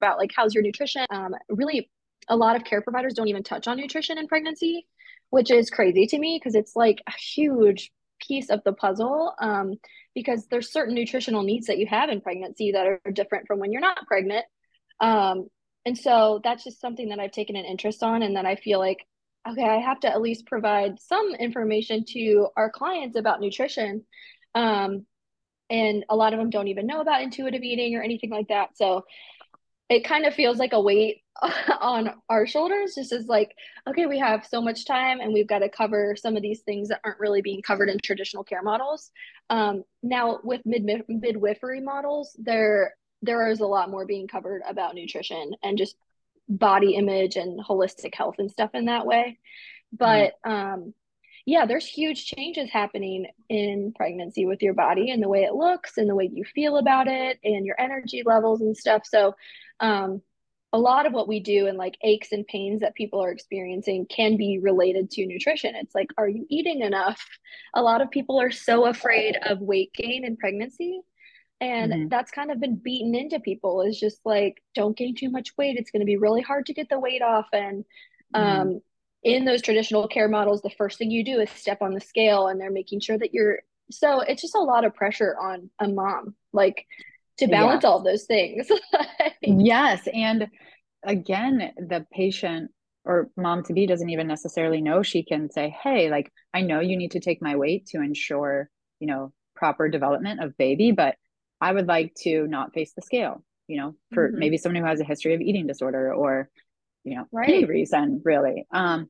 about 0.00 0.18
like 0.18 0.30
how's 0.34 0.54
your 0.54 0.62
nutrition, 0.62 1.06
um, 1.10 1.34
really 1.48 1.90
a 2.28 2.36
lot 2.36 2.56
of 2.56 2.64
care 2.64 2.80
providers 2.80 3.14
don't 3.14 3.28
even 3.28 3.42
touch 3.42 3.66
on 3.66 3.76
nutrition 3.76 4.18
in 4.18 4.28
pregnancy, 4.28 4.86
which 5.30 5.50
is 5.50 5.70
crazy 5.70 6.06
to 6.06 6.18
me 6.18 6.38
because 6.38 6.54
it's 6.54 6.76
like 6.76 7.02
a 7.08 7.12
huge 7.12 7.90
piece 8.20 8.50
of 8.50 8.62
the 8.64 8.72
puzzle. 8.72 9.34
Um, 9.40 9.74
because 10.14 10.46
there's 10.50 10.72
certain 10.72 10.94
nutritional 10.94 11.42
needs 11.42 11.66
that 11.66 11.78
you 11.78 11.86
have 11.86 12.10
in 12.10 12.20
pregnancy 12.20 12.72
that 12.72 12.86
are 12.86 13.00
different 13.12 13.46
from 13.46 13.58
when 13.58 13.72
you're 13.72 13.80
not 13.80 14.06
pregnant. 14.06 14.44
Um, 15.00 15.48
and 15.86 15.96
so 15.96 16.40
that's 16.42 16.64
just 16.64 16.80
something 16.80 17.08
that 17.08 17.20
I've 17.20 17.32
taken 17.32 17.56
an 17.56 17.64
interest 17.64 18.02
on 18.02 18.22
and 18.22 18.36
that 18.36 18.44
I 18.44 18.56
feel 18.56 18.78
like, 18.78 19.06
okay, 19.48 19.64
I 19.64 19.78
have 19.78 20.00
to 20.00 20.08
at 20.08 20.20
least 20.20 20.46
provide 20.46 21.00
some 21.00 21.34
information 21.34 22.04
to 22.10 22.48
our 22.56 22.70
clients 22.70 23.16
about 23.16 23.40
nutrition. 23.40 24.04
Um, 24.54 25.06
and 25.70 26.04
a 26.08 26.16
lot 26.16 26.32
of 26.32 26.38
them 26.38 26.50
don't 26.50 26.68
even 26.68 26.86
know 26.86 27.00
about 27.00 27.22
intuitive 27.22 27.62
eating 27.62 27.94
or 27.94 28.02
anything 28.02 28.30
like 28.30 28.48
that. 28.48 28.76
So 28.76 29.04
it 29.88 30.04
kind 30.04 30.24
of 30.24 30.34
feels 30.34 30.58
like 30.58 30.72
a 30.72 30.80
weight 30.80 31.22
on 31.80 32.10
our 32.28 32.46
shoulders, 32.46 32.94
just 32.94 33.12
as 33.12 33.26
like, 33.26 33.54
okay, 33.88 34.06
we 34.06 34.18
have 34.18 34.46
so 34.46 34.60
much 34.60 34.84
time 34.84 35.20
and 35.20 35.32
we've 35.32 35.48
got 35.48 35.60
to 35.60 35.68
cover 35.68 36.14
some 36.16 36.36
of 36.36 36.42
these 36.42 36.60
things 36.60 36.88
that 36.88 37.00
aren't 37.04 37.20
really 37.20 37.42
being 37.42 37.62
covered 37.62 37.88
in 37.88 37.98
traditional 38.02 38.44
care 38.44 38.62
models. 38.62 39.10
Um, 39.48 39.84
now 40.02 40.38
with 40.44 40.60
mid 40.64 40.84
midwifery 41.08 41.80
models, 41.80 42.36
there 42.38 42.94
there 43.22 43.50
is 43.50 43.60
a 43.60 43.66
lot 43.66 43.90
more 43.90 44.06
being 44.06 44.26
covered 44.26 44.62
about 44.66 44.94
nutrition 44.94 45.52
and 45.62 45.76
just 45.76 45.96
body 46.50 46.94
image 46.96 47.36
and 47.36 47.64
holistic 47.64 48.14
health 48.14 48.36
and 48.38 48.50
stuff 48.50 48.70
in 48.74 48.86
that 48.86 49.06
way. 49.06 49.38
Mm, 49.94 50.30
But 50.44 50.50
um, 50.50 50.94
yeah, 51.46 51.64
there's 51.64 51.86
huge 51.86 52.26
changes 52.26 52.70
happening 52.70 53.26
in 53.48 53.92
pregnancy 53.96 54.44
with 54.44 54.62
your 54.62 54.74
body 54.74 55.10
and 55.10 55.22
the 55.22 55.28
way 55.28 55.44
it 55.44 55.54
looks 55.54 55.96
and 55.96 56.08
the 56.08 56.14
way 56.14 56.28
you 56.30 56.44
feel 56.44 56.76
about 56.76 57.08
it 57.08 57.38
and 57.42 57.64
your 57.64 57.80
energy 57.80 58.22
levels 58.26 58.60
and 58.60 58.76
stuff. 58.76 59.02
So, 59.06 59.34
um, 59.80 60.22
a 60.72 60.78
lot 60.78 61.04
of 61.04 61.12
what 61.12 61.26
we 61.26 61.40
do 61.40 61.66
and 61.66 61.76
like 61.76 61.96
aches 62.02 62.30
and 62.30 62.46
pains 62.46 62.80
that 62.80 62.94
people 62.94 63.20
are 63.20 63.32
experiencing 63.32 64.06
can 64.06 64.36
be 64.36 64.60
related 64.60 65.10
to 65.10 65.26
nutrition. 65.26 65.74
It's 65.74 65.96
like, 65.96 66.10
are 66.16 66.28
you 66.28 66.46
eating 66.48 66.82
enough? 66.82 67.20
A 67.74 67.82
lot 67.82 68.00
of 68.00 68.10
people 68.12 68.40
are 68.40 68.52
so 68.52 68.86
afraid 68.86 69.36
of 69.44 69.60
weight 69.60 69.92
gain 69.94 70.24
in 70.24 70.36
pregnancy. 70.36 71.00
And 71.60 71.92
mhm, 71.92 72.10
that's 72.10 72.30
kind 72.30 72.50
of 72.50 72.60
been 72.60 72.76
beaten 72.76 73.14
into 73.14 73.38
people 73.40 73.82
is 73.82 73.98
just 73.98 74.20
like, 74.24 74.62
don't 74.74 74.96
gain 74.96 75.14
too 75.14 75.30
much 75.30 75.56
weight. 75.58 75.76
It's 75.76 75.90
going 75.90 76.00
to 76.00 76.06
be 76.06 76.16
really 76.16 76.40
hard 76.42 76.66
to 76.66 76.74
get 76.74 76.88
the 76.88 76.98
weight 76.98 77.22
off. 77.22 77.48
And 77.52 77.84
mhm. 78.34 78.40
um, 78.40 78.80
in 79.22 79.44
those 79.44 79.62
traditional 79.62 80.08
care 80.08 80.28
models, 80.28 80.62
the 80.62 80.70
first 80.70 80.98
thing 80.98 81.10
you 81.10 81.24
do 81.24 81.40
is 81.40 81.50
step 81.50 81.82
on 81.82 81.92
the 81.92 82.00
scale 82.00 82.46
and 82.48 82.60
they're 82.60 82.70
making 82.70 83.00
sure 83.00 83.18
that 83.18 83.34
you're, 83.34 83.60
so 83.90 84.20
it's 84.20 84.42
just 84.42 84.54
a 84.54 84.60
lot 84.60 84.84
of 84.84 84.94
pressure 84.94 85.36
on 85.38 85.70
a 85.78 85.88
mom, 85.88 86.34
like 86.52 86.86
to 87.38 87.46
balance 87.48 87.84
all 87.84 88.02
those 88.02 88.24
things. 88.24 88.68
Yes. 89.44 90.06
And 90.12 90.48
again, 91.04 91.72
the 91.76 92.06
patient 92.12 92.70
or 93.04 93.30
mom 93.36 93.64
to 93.64 93.72
be 93.72 93.86
doesn't 93.86 94.10
even 94.10 94.26
necessarily 94.26 94.80
know 94.80 95.02
she 95.02 95.22
can 95.24 95.50
say, 95.50 95.74
Hey, 95.82 96.10
like, 96.10 96.30
I 96.52 96.60
know 96.62 96.80
you 96.80 96.96
need 96.96 97.12
to 97.12 97.20
take 97.20 97.40
my 97.42 97.56
weight 97.56 97.86
to 97.86 98.02
ensure, 98.02 98.68
you 98.98 99.06
know, 99.06 99.32
proper 99.56 99.88
development 99.88 100.42
of 100.42 100.56
baby, 100.58 100.92
but 100.92 101.16
I 101.60 101.72
would 101.72 101.86
like 101.86 102.14
to 102.22 102.46
not 102.46 102.72
face 102.74 102.92
the 102.94 103.02
scale, 103.02 103.42
you 103.68 103.76
know, 103.78 103.94
for 104.12 104.32
hmm 104.32 104.36
maybe 104.36 104.56
someone 104.58 104.82
who 104.82 104.88
has 104.88 105.00
a 105.00 105.04
history 105.04 105.34
of 105.34 105.40
eating 105.40 105.66
disorder 105.66 106.12
or, 106.14 106.48
you 107.04 107.16
know, 107.16 107.26
any 107.42 107.64
reason 107.64 108.22
really. 108.24 108.66
Um, 108.72 109.08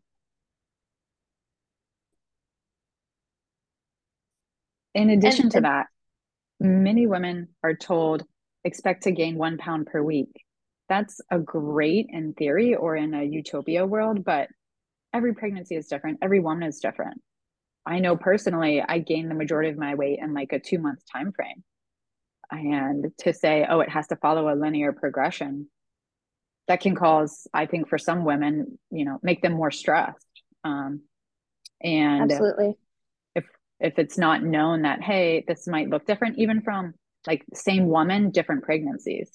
in 4.95 5.11
And, 5.11 5.13
addition 5.19 5.49
to 5.51 5.61
and 5.61 5.65
that, 5.65 5.87
many 6.61 7.07
women 7.07 7.49
are 7.65 7.75
told 7.75 8.25
expect 8.65 9.05
to 9.05 9.13
gain 9.13 9.37
one 9.39 9.59
pound 9.59 9.87
per 9.87 10.03
week. 10.03 10.31
That's 10.89 11.21
a 11.31 11.39
great 11.39 12.07
in 12.11 12.35
theory 12.35 12.75
or 12.75 12.97
in 12.97 13.15
a 13.15 13.25
utopia 13.25 13.87
world, 13.87 14.25
but 14.25 14.49
every 15.15 15.35
pregnancy 15.35 15.77
is 15.77 15.89
different. 15.89 16.19
Every 16.23 16.41
woman 16.41 16.65
is 16.65 16.81
different. 16.81 17.23
I 17.87 18.01
know 18.01 18.17
personally, 18.17 18.83
I 18.87 18.99
gained 19.01 19.31
the 19.31 19.35
majority 19.37 19.71
of 19.71 19.79
my 19.79 19.95
weight 19.97 20.21
in 20.21 20.35
like 20.35 20.53
a 20.53 20.61
two 20.61 20.79
month 20.79 21.01
time 21.13 21.33
frame. 21.33 21.65
And 22.51 23.13
to 23.19 23.33
say, 23.33 23.67
oh, 23.69 23.81
it 23.81 23.89
has 23.89 24.09
to 24.09 24.17
follow 24.17 24.53
a 24.53 24.57
linear 24.57 24.93
progression, 24.93 25.69
that 26.71 26.81
can 26.81 26.95
cause, 26.95 27.49
I 27.53 27.67
think, 27.67 27.89
for 27.89 27.99
some 27.99 28.25
women, 28.25 28.79
you 28.91 29.05
know, 29.05 29.19
make 29.23 29.43
them 29.43 29.55
more 29.55 29.71
stressed. 29.71 30.27
Um, 30.63 31.03
and 31.83 32.31
absolutely, 32.31 32.75
if 33.35 33.45
if 33.81 33.99
it's 33.99 34.19
not 34.19 34.43
known 34.43 34.83
that 34.83 35.03
hey, 35.03 35.45
this 35.49 35.67
might 35.67 35.89
look 35.89 36.07
different, 36.07 36.39
even 36.39 36.63
from 36.63 36.95
like 37.27 37.45
same 37.55 37.89
woman, 37.89 38.31
different 38.31 38.63
pregnancies. 38.63 39.31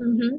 Mm-hmm. 0.00 0.36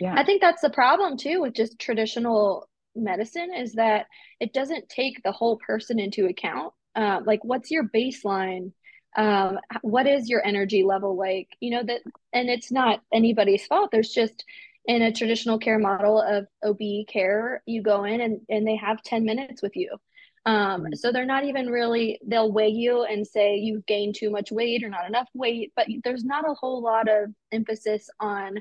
Yeah, 0.00 0.14
I 0.16 0.24
think 0.24 0.40
that's 0.40 0.62
the 0.62 0.70
problem 0.70 1.16
too 1.16 1.40
with 1.40 1.54
just 1.54 1.78
traditional 1.78 2.68
medicine 2.96 3.50
is 3.56 3.74
that 3.74 4.06
it 4.40 4.52
doesn't 4.52 4.88
take 4.88 5.22
the 5.22 5.32
whole 5.32 5.58
person 5.64 5.98
into 5.98 6.26
account. 6.26 6.72
Uh, 6.94 7.20
like, 7.24 7.44
what's 7.44 7.70
your 7.70 7.88
baseline? 7.94 8.72
Um, 9.16 9.58
what 9.82 10.06
is 10.06 10.28
your 10.28 10.44
energy 10.44 10.84
level 10.84 11.16
like? 11.16 11.48
You 11.60 11.72
know 11.72 11.82
that, 11.84 12.00
and 12.32 12.48
it's 12.48 12.72
not 12.72 13.02
anybody's 13.12 13.66
fault. 13.66 13.90
There's 13.90 14.12
just 14.12 14.44
in 14.86 15.02
a 15.02 15.12
traditional 15.12 15.58
care 15.58 15.78
model 15.78 16.20
of 16.20 16.46
OB 16.64 17.06
care, 17.08 17.62
you 17.66 17.82
go 17.82 18.04
in 18.04 18.20
and 18.20 18.40
and 18.48 18.66
they 18.66 18.76
have 18.76 19.02
ten 19.02 19.24
minutes 19.24 19.62
with 19.62 19.76
you. 19.76 19.96
Um, 20.44 20.82
mm-hmm. 20.82 20.94
so 20.94 21.12
they're 21.12 21.24
not 21.24 21.44
even 21.44 21.68
really, 21.68 22.20
they'll 22.26 22.50
weigh 22.50 22.68
you 22.68 23.04
and 23.04 23.26
say 23.26 23.56
you've 23.56 23.86
gained 23.86 24.16
too 24.16 24.30
much 24.30 24.50
weight 24.50 24.82
or 24.82 24.88
not 24.88 25.06
enough 25.06 25.28
weight, 25.34 25.72
but 25.76 25.86
there's 26.02 26.24
not 26.24 26.48
a 26.48 26.54
whole 26.54 26.82
lot 26.82 27.08
of 27.08 27.30
emphasis 27.52 28.10
on 28.18 28.58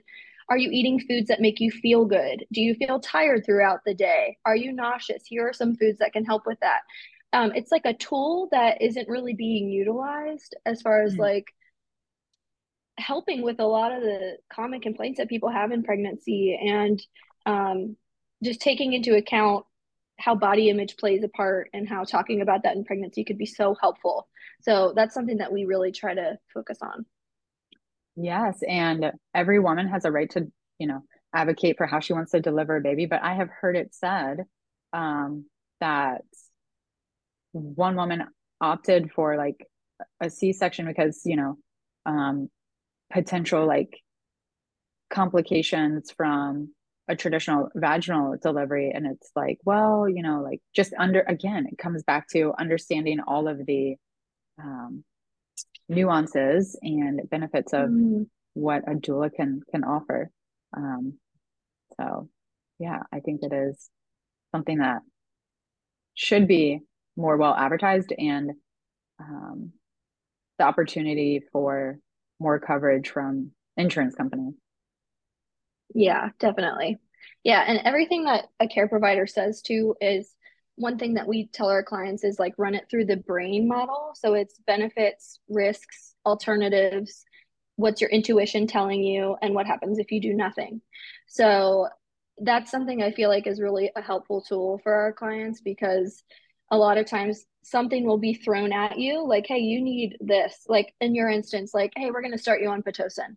are 0.50 0.58
you 0.58 0.70
eating 0.70 1.00
foods 1.00 1.30
that 1.30 1.40
make 1.40 1.62
you 1.62 1.72
feel 1.72 2.04
good? 2.04 2.46
Do 2.52 2.62
you 2.62 2.76
feel 2.76 3.00
tired 3.00 3.46
throughout 3.46 3.80
the 3.86 3.94
day? 3.94 4.38
Are 4.46 4.56
you 4.56 4.74
nauseous? 4.74 5.24
Here 5.26 5.48
are 5.48 5.54
some 5.54 5.76
foods 5.76 6.00
that 6.00 6.12
can 6.12 6.26
help 6.26 6.46
with 6.46 6.60
that. 6.60 6.82
Um, 7.34 7.52
it's 7.56 7.72
like 7.72 7.86
a 7.86 7.94
tool 7.94 8.50
that 8.52 8.82
isn't 8.82 9.08
really 9.08 9.34
being 9.34 9.70
utilized 9.70 10.56
as 10.66 10.82
far 10.82 11.04
as 11.04 11.16
mm. 11.16 11.20
like 11.20 11.46
helping 12.98 13.42
with 13.42 13.60
a 13.60 13.66
lot 13.66 13.92
of 13.92 14.02
the 14.02 14.38
common 14.54 14.82
complaints 14.82 15.18
that 15.18 15.30
people 15.30 15.50
have 15.50 15.72
in 15.72 15.84
pregnancy 15.84 16.60
and 16.62 17.02
um, 17.46 17.96
just 18.44 18.62
taking 18.62 18.94
into 18.94 19.16
account 19.16 19.66
how 20.20 20.36
body 20.36 20.70
image 20.70 20.98
plays 20.98 21.24
a 21.24 21.30
part 21.30 21.70
and 21.74 21.88
how 21.90 22.04
talking 22.04 22.42
about 22.42 22.64
that 22.64 22.76
in 22.76 22.84
pregnancy 22.84 23.24
could 23.24 23.38
be 23.38 23.46
so 23.46 23.76
helpful. 23.80 24.28
So 24.62 24.94
that's 24.96 25.14
something 25.14 25.38
that 25.38 25.52
we 25.52 25.66
really 25.66 25.92
try 25.92 26.14
to 26.14 26.38
focus 26.54 26.78
on. 26.82 27.06
Yes. 28.16 28.60
And 28.68 29.12
every 29.34 29.60
woman 29.60 29.88
has 29.88 30.06
a 30.06 30.12
right 30.12 30.30
to, 30.32 30.52
you 30.78 30.88
know, 30.88 31.02
advocate 31.34 31.78
for 31.78 31.88
how 31.88 32.00
she 32.00 32.14
wants 32.14 32.32
to 32.32 32.42
deliver 32.42 32.78
a 32.78 32.82
baby. 32.82 33.06
But 33.08 33.24
I 33.24 33.36
have 33.36 33.50
heard 33.50 33.76
it 33.76 33.96
said 33.96 34.46
um, 34.94 35.46
that 35.80 36.24
one 37.52 37.96
woman 37.96 38.24
opted 38.60 39.12
for 39.12 39.38
like 39.38 39.66
a 40.22 40.30
C 40.30 40.54
section 40.54 40.86
because, 40.86 41.22
you 41.26 41.36
know, 41.36 41.58
um, 42.06 42.50
potential 43.12 43.66
like 43.68 44.00
complications 45.10 46.12
from 46.12 46.74
a 47.08 47.16
traditional 47.16 47.70
vaginal 47.76 48.38
delivery. 48.42 48.92
And 48.94 49.06
it's 49.06 49.32
like, 49.36 49.60
well, 49.66 50.08
you 50.08 50.24
know, 50.24 50.42
like 50.42 50.62
just 50.74 50.94
under, 50.98 51.22
again, 51.22 51.68
it 51.72 51.78
comes 51.78 52.04
back 52.04 52.28
to 52.30 52.54
understanding 52.58 53.20
all 53.28 53.48
of 53.48 53.66
the, 53.66 53.96
um, 54.62 55.04
nuances 55.90 56.80
and 56.82 57.30
benefits 57.30 57.74
of 57.74 57.90
mm. 57.90 58.26
what 58.54 58.84
a 58.88 58.96
doula 58.96 59.32
can 59.34 59.62
can 59.70 59.84
offer. 59.84 60.32
Um, 60.76 61.20
so 61.98 62.30
yeah, 62.80 63.04
I 63.12 63.20
think 63.20 63.42
it 63.44 63.54
is 63.54 63.90
something 64.52 64.80
that 64.80 65.02
should 66.14 66.48
be 66.48 66.80
more 67.18 67.38
well 67.38 67.56
advertised 67.56 68.14
and 68.18 68.52
um, 69.20 69.72
the 70.58 70.66
opportunity 70.66 71.42
for 71.52 72.00
more 72.40 72.60
coverage 72.60 73.10
from 73.10 73.52
insurance 73.78 74.16
companies. 74.16 74.54
Yeah, 75.94 76.30
definitely. 76.40 76.98
Yeah, 77.44 77.64
and 77.66 77.80
everything 77.86 78.26
that 78.26 78.46
a 78.60 78.68
care 78.68 78.88
provider 78.88 79.28
says 79.28 79.62
too 79.62 79.96
is 80.00 80.34
one 80.76 80.98
thing 80.98 81.16
that 81.16 81.28
we 81.28 81.48
tell 81.48 81.70
our 81.70 81.84
clients 81.84 82.24
is 82.24 82.40
like 82.40 82.54
run 82.58 82.76
it 82.76 82.86
through 82.90 83.06
the 83.06 83.18
brain 83.18 83.68
model. 83.68 84.14
So 84.16 84.34
it's 84.34 84.60
benefits, 84.66 85.40
risks, 85.50 86.16
alternatives, 86.26 87.24
what's 87.76 88.02
your 88.02 88.10
intuition 88.10 88.68
telling 88.68 89.04
you, 89.04 89.36
and 89.42 89.54
what 89.54 89.68
happens 89.68 90.00
if 90.00 90.12
you 90.12 90.22
do 90.22 90.34
nothing. 90.34 90.82
So 91.28 91.88
that's 92.38 92.72
something 92.72 93.02
I 93.04 93.12
feel 93.12 93.30
like 93.30 93.48
is 93.48 93.62
really 93.62 93.92
a 93.96 94.02
helpful 94.02 94.42
tool 94.42 94.80
for 94.84 94.94
our 94.94 95.14
clients 95.14 95.62
because 95.62 96.24
a 96.72 96.78
lot 96.78 96.98
of 96.98 97.06
times 97.06 97.46
something 97.64 98.06
will 98.06 98.18
be 98.18 98.34
thrown 98.34 98.74
at 98.74 98.98
you 98.98 99.26
like, 99.26 99.46
hey, 99.48 99.60
you 99.60 99.82
need 99.82 100.18
this. 100.20 100.66
Like 100.68 100.94
in 101.00 101.14
your 101.14 101.30
instance, 101.30 101.74
like, 101.74 101.94
hey, 101.96 102.10
we're 102.10 102.22
going 102.22 102.32
to 102.32 102.38
start 102.38 102.62
you 102.62 102.70
on 102.70 102.82
Pitocin 102.82 103.36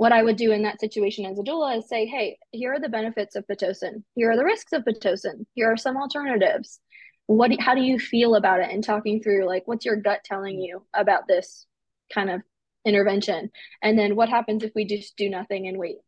what 0.00 0.12
I 0.12 0.22
would 0.22 0.36
do 0.36 0.50
in 0.50 0.62
that 0.62 0.80
situation 0.80 1.26
as 1.26 1.38
a 1.38 1.42
doula 1.42 1.76
is 1.76 1.86
say, 1.86 2.06
hey, 2.06 2.38
here 2.52 2.72
are 2.72 2.80
the 2.80 2.88
benefits 2.88 3.36
of 3.36 3.46
Pitocin. 3.46 4.02
Here 4.14 4.30
are 4.30 4.36
the 4.38 4.46
risks 4.46 4.72
of 4.72 4.82
Pitocin. 4.82 5.44
Here 5.52 5.70
are 5.70 5.76
some 5.76 5.98
alternatives. 5.98 6.80
What, 7.26 7.50
how 7.60 7.74
do 7.74 7.82
you 7.82 7.98
feel 7.98 8.34
about 8.34 8.60
it? 8.60 8.70
And 8.70 8.82
talking 8.82 9.22
through 9.22 9.44
like, 9.46 9.68
what's 9.68 9.84
your 9.84 9.96
gut 9.96 10.20
telling 10.24 10.58
you 10.58 10.86
about 10.94 11.28
this 11.28 11.66
kind 12.14 12.30
of 12.30 12.40
intervention? 12.86 13.50
And 13.82 13.98
then 13.98 14.16
what 14.16 14.30
happens 14.30 14.62
if 14.62 14.72
we 14.74 14.86
just 14.86 15.18
do 15.18 15.28
nothing 15.28 15.68
and 15.68 15.76
wait? 15.76 15.98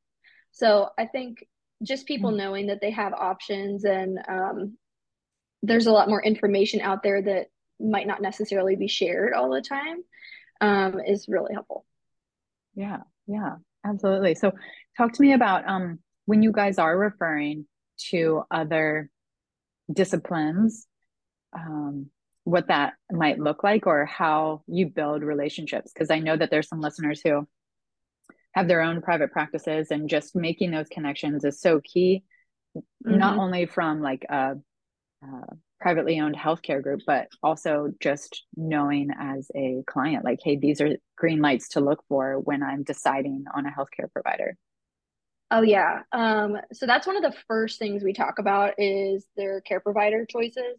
So 0.52 0.88
I 0.98 1.04
think 1.04 1.44
just 1.82 2.06
people 2.06 2.30
mm-hmm. 2.30 2.38
knowing 2.38 2.66
that 2.68 2.80
they 2.80 2.92
have 2.92 3.12
options 3.12 3.84
and 3.84 4.18
um, 4.26 4.78
there's 5.62 5.86
a 5.86 5.92
lot 5.92 6.08
more 6.08 6.22
information 6.22 6.80
out 6.80 7.02
there 7.02 7.22
that 7.22 7.46
might 7.80 8.06
not 8.06 8.22
necessarily 8.22 8.76
be 8.76 8.88
shared 8.88 9.32
all 9.32 9.50
the 9.50 9.62
time 9.62 10.02
um, 10.60 11.00
is 11.00 11.26
really 11.28 11.54
helpful. 11.54 11.84
Yeah, 12.74 12.98
yeah. 13.26 13.56
Absolutely. 13.84 14.34
So 14.34 14.52
talk 14.96 15.12
to 15.12 15.22
me 15.22 15.32
about 15.32 15.68
um, 15.68 15.98
when 16.26 16.42
you 16.42 16.52
guys 16.52 16.78
are 16.78 16.96
referring 16.96 17.66
to 18.10 18.42
other 18.50 19.10
disciplines, 19.92 20.86
um, 21.52 22.06
what 22.44 22.68
that 22.68 22.94
might 23.10 23.38
look 23.38 23.62
like 23.62 23.86
or 23.86 24.06
how 24.06 24.62
you 24.66 24.86
build 24.86 25.22
relationships. 25.22 25.92
Because 25.92 26.10
I 26.10 26.20
know 26.20 26.36
that 26.36 26.50
there's 26.50 26.68
some 26.68 26.80
listeners 26.80 27.20
who 27.24 27.46
have 28.54 28.68
their 28.68 28.82
own 28.82 29.02
private 29.02 29.32
practices 29.32 29.90
and 29.90 30.08
just 30.08 30.36
making 30.36 30.70
those 30.70 30.88
connections 30.88 31.44
is 31.44 31.60
so 31.60 31.80
key, 31.82 32.22
mm-hmm. 32.76 33.18
not 33.18 33.38
only 33.38 33.66
from 33.66 34.00
like 34.00 34.24
a, 34.28 34.54
a 35.22 35.54
privately 35.80 36.20
owned 36.20 36.36
healthcare 36.36 36.82
group, 36.82 37.00
but 37.06 37.28
also 37.42 37.88
just 38.00 38.44
knowing 38.56 39.10
as 39.18 39.50
a 39.54 39.82
client, 39.86 40.24
like, 40.24 40.38
hey, 40.42 40.56
these 40.56 40.80
are 40.80 40.96
green 41.16 41.40
lights 41.40 41.68
to 41.70 41.80
look 41.80 42.04
for 42.08 42.38
when 42.38 42.62
I'm 42.62 42.82
deciding 42.82 43.44
on 43.54 43.66
a 43.66 43.70
healthcare 43.70 44.10
provider. 44.12 44.56
Oh 45.50 45.62
yeah. 45.62 46.00
Um, 46.12 46.56
so 46.72 46.86
that's 46.86 47.06
one 47.06 47.16
of 47.16 47.22
the 47.22 47.38
first 47.46 47.78
things 47.78 48.02
we 48.02 48.14
talk 48.14 48.38
about 48.38 48.74
is 48.78 49.26
their 49.36 49.60
care 49.60 49.80
provider 49.80 50.24
choices, 50.24 50.78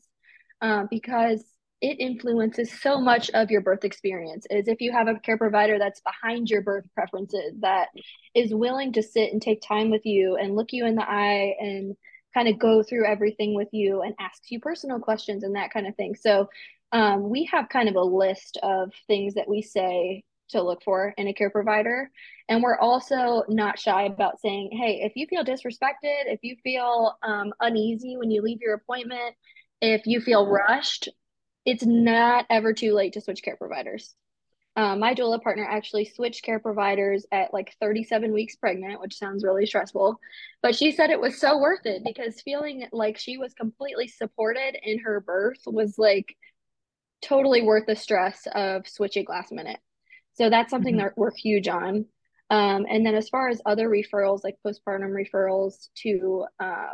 um, 0.62 0.88
because 0.90 1.44
it 1.80 2.00
influences 2.00 2.72
so 2.82 3.00
much 3.00 3.30
of 3.32 3.52
your 3.52 3.62
birth 3.62 3.84
experience. 3.84 4.48
Is 4.50 4.68
if 4.68 4.82
you 4.82 4.92
have 4.94 5.08
a 5.08 5.20
care 5.20 5.38
provider 5.38 5.78
that's 5.78 6.02
behind 6.02 6.50
your 6.50 6.62
birth 6.62 6.86
preferences, 6.96 7.54
that 7.60 7.90
is 8.34 8.56
willing 8.56 8.94
to 8.94 9.04
sit 9.04 9.32
and 9.32 9.42
take 9.42 9.62
time 9.62 9.92
with 9.92 10.06
you 10.06 10.38
and 10.38 10.56
look 10.56 10.70
you 10.72 10.86
in 10.86 10.96
the 10.96 11.08
eye 11.08 11.56
and 11.60 11.96
kind 12.34 12.48
of 12.48 12.60
go 12.60 12.84
through 12.84 13.06
everything 13.06 13.54
with 13.54 13.70
you 13.72 14.02
and 14.02 14.16
asks 14.20 14.52
you 14.52 14.60
personal 14.60 15.00
questions 15.00 15.44
and 15.44 15.56
that 15.56 15.72
kind 15.72 15.88
of 15.88 15.96
thing. 15.96 16.16
So 16.16 16.50
um, 16.92 17.30
we 17.30 17.46
have 17.46 17.70
kind 17.70 17.90
of 17.90 17.96
a 17.96 18.02
list 18.02 18.58
of 18.62 18.92
things 19.08 19.34
that 19.36 19.50
we 19.50 19.62
say 19.62 20.24
to 20.50 20.62
look 20.62 20.84
for 20.84 21.14
in 21.18 21.28
a 21.28 21.34
care 21.34 21.50
provider. 21.50 22.12
And 22.50 22.62
we're 22.62 22.78
also 22.78 23.44
not 23.48 23.80
shy 23.80 24.04
about 24.04 24.40
saying, 24.40 24.70
hey, 24.74 25.02
if 25.04 25.14
you 25.16 25.26
feel 25.28 25.44
disrespected, 25.44 26.26
if 26.26 26.40
you 26.44 26.56
feel 26.64 27.16
um, 27.24 27.54
uneasy 27.60 28.18
when 28.18 28.32
you 28.32 28.42
leave 28.42 28.62
your 28.62 28.76
appointment, 28.76 29.36
if 29.82 30.06
you 30.06 30.22
feel 30.22 30.48
rushed, 30.48 31.10
it's 31.66 31.86
not 31.86 32.46
ever 32.50 32.74
too 32.74 32.94
late 32.94 33.14
to 33.14 33.22
switch 33.22 33.42
care 33.42 33.56
providers. 33.56 34.16
Um, 34.76 35.00
my 35.00 35.14
doula 35.14 35.42
partner 35.42 35.68
actually 35.70 36.06
switched 36.06 36.44
care 36.44 36.60
providers 36.60 37.26
at 37.32 37.54
like 37.54 37.76
37 37.80 38.34
weeks 38.34 38.56
pregnant, 38.56 39.02
which 39.02 39.18
sounds 39.18 39.44
really 39.44 39.68
stressful. 39.68 40.20
But 40.64 40.76
she 40.76 40.92
said 40.92 41.12
it 41.12 41.22
was 41.22 41.40
so 41.40 41.60
worth 41.60 41.86
it 41.86 42.04
because 42.04 42.42
feeling 42.42 42.88
like 42.92 43.20
she 43.20 43.38
was 43.38 43.54
completely 43.54 44.08
supported 44.08 44.76
in 44.82 45.00
her 45.00 45.22
birth 45.22 45.60
was 45.68 46.00
like 46.00 46.36
totally 47.22 47.62
worth 47.62 47.86
the 47.86 47.96
stress 47.96 48.48
of 48.56 48.88
switching 48.88 49.26
last 49.30 49.52
minute. 49.52 49.80
So 50.34 50.50
that's 50.50 50.72
something 50.72 50.96
mm-hmm. 50.96 51.06
that 51.06 51.18
we're 51.18 51.32
huge 51.36 51.68
on. 51.68 52.06
Um, 52.50 52.86
and 52.90 53.06
then 53.06 53.16
as 53.16 53.30
far 53.30 53.50
as 53.50 53.62
other 53.66 53.88
referrals, 53.88 54.44
like 54.44 54.58
postpartum 54.66 55.12
referrals 55.12 55.90
to 56.02 56.46
uh, 56.60 56.94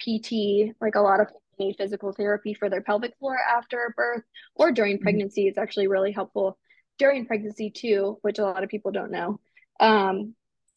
PT, 0.00 0.74
like 0.80 0.94
a 0.94 1.00
lot 1.00 1.20
of 1.20 1.28
need 1.58 1.76
physical 1.76 2.12
therapy 2.12 2.54
for 2.54 2.68
their 2.68 2.82
pelvic 2.82 3.14
floor 3.18 3.36
after 3.56 3.92
birth 3.96 4.22
or 4.54 4.72
during 4.72 4.96
mm-hmm. 4.96 5.02
pregnancy, 5.04 5.42
mm-hmm. 5.42 5.48
it's 5.48 5.58
actually 5.58 5.88
really 5.88 6.12
helpful 6.12 6.58
during 6.98 7.26
pregnancy 7.26 7.70
too, 7.70 8.18
which 8.22 8.38
a 8.38 8.44
lot 8.44 8.62
of 8.62 8.68
people 8.68 8.90
don't 8.90 9.10
know. 9.10 9.40
Um, 9.80 10.34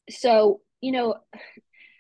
so, 0.09 0.61
you 0.81 0.91
know, 0.91 1.15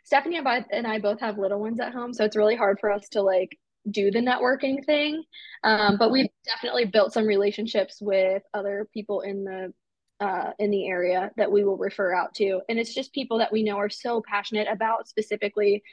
Stephanie 0.03 0.37
and 0.37 0.47
I 0.47 0.65
and 0.71 0.87
I 0.87 0.99
both 0.99 1.19
have 1.21 1.37
little 1.37 1.59
ones 1.59 1.79
at 1.79 1.93
home, 1.93 2.13
so 2.13 2.25
it's 2.25 2.35
really 2.35 2.55
hard 2.55 2.79
for 2.79 2.91
us 2.91 3.07
to 3.09 3.21
like 3.21 3.57
do 3.89 4.11
the 4.11 4.19
networking 4.19 4.85
thing. 4.85 5.23
Um, 5.63 5.97
but 5.97 6.11
we've 6.11 6.29
definitely 6.45 6.85
built 6.85 7.13
some 7.13 7.25
relationships 7.25 7.99
with 8.01 8.43
other 8.53 8.87
people 8.93 9.21
in 9.21 9.43
the 9.43 9.73
uh, 10.19 10.51
in 10.59 10.69
the 10.69 10.87
area 10.87 11.31
that 11.37 11.51
we 11.51 11.63
will 11.63 11.77
refer 11.77 12.13
out 12.13 12.33
to, 12.35 12.61
and 12.69 12.77
it's 12.77 12.93
just 12.93 13.13
people 13.13 13.39
that 13.39 13.51
we 13.51 13.63
know 13.63 13.77
are 13.77 13.89
so 13.89 14.21
passionate 14.27 14.67
about 14.69 15.07
specifically 15.07 15.83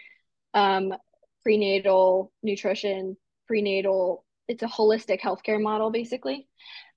um, 0.55 0.93
prenatal 1.43 2.33
nutrition, 2.43 3.17
prenatal. 3.47 4.25
It's 4.49 4.63
a 4.63 4.67
holistic 4.67 5.21
healthcare 5.21 5.61
model, 5.61 5.91
basically. 5.91 6.49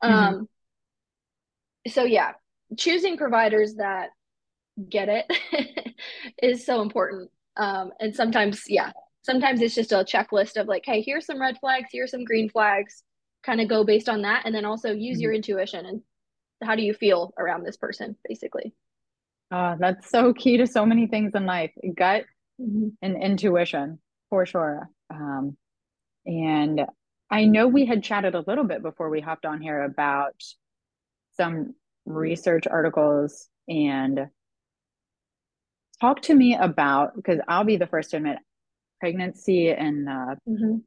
Mm-hmm. 0.04 0.14
Um, 0.14 0.50
so 1.88 2.04
yeah, 2.04 2.34
choosing 2.78 3.18
providers 3.18 3.76
that 3.76 4.10
get 4.90 5.10
it 5.10 5.96
is 6.44 6.66
so 6.66 6.82
important. 6.82 7.30
Um, 7.58 7.92
and 8.00 8.16
sometimes, 8.16 8.64
yeah, 8.68 8.92
sometimes 9.24 9.62
it's 9.62 9.76
just 9.76 9.92
a 9.92 9.98
checklist 9.98 10.60
of 10.60 10.68
like, 10.68 10.84
hey, 10.86 11.02
here's 11.02 11.26
some 11.26 11.42
red 11.42 11.58
flags, 11.60 11.90
here's 11.92 12.12
some 12.12 12.24
green 12.24 12.50
flags, 12.50 13.04
kind 13.44 13.62
of 13.62 13.68
go 13.68 13.84
based 13.84 14.10
on 14.10 14.22
that. 14.24 14.44
And 14.46 14.56
then 14.56 14.66
also 14.66 14.92
use 14.92 15.18
mm-hmm. 15.18 15.24
your 15.24 15.34
intuition 15.34 15.86
and 15.86 16.02
how 16.64 16.76
do 16.76 16.84
you 16.84 16.94
feel 16.94 17.34
around 17.38 17.64
this 17.64 17.78
person, 17.78 18.16
basically. 18.28 18.74
Uh, 19.52 19.76
that's 19.80 20.10
so 20.10 20.34
key 20.34 20.58
to 20.58 20.68
so 20.68 20.86
many 20.86 21.08
things 21.08 21.34
in 21.36 21.46
life 21.46 21.72
gut 21.98 22.24
mm-hmm. 22.60 22.90
and 23.02 23.22
intuition 23.22 24.00
for 24.30 24.46
sure. 24.46 24.90
Um, 25.10 25.58
and 26.26 26.82
I 27.30 27.46
know 27.46 27.68
we 27.68 27.86
had 27.86 28.04
chatted 28.04 28.36
a 28.36 28.44
little 28.48 28.64
bit 28.64 28.82
before 28.82 29.10
we 29.10 29.20
hopped 29.20 29.46
on 29.46 29.62
here 29.62 29.84
about 29.84 30.42
some 31.42 31.74
research 32.06 32.68
articles 32.70 33.50
and 33.68 34.28
talk 36.00 36.22
to 36.22 36.36
me 36.36 36.56
about 36.56 37.16
because 37.16 37.40
I'll 37.48 37.64
be 37.64 37.78
the 37.78 37.88
first 37.88 38.12
to 38.12 38.18
admit 38.18 38.38
pregnancy 39.00 39.70
and 39.70 40.08
uh, 40.08 40.36
mm-hmm. 40.48 40.78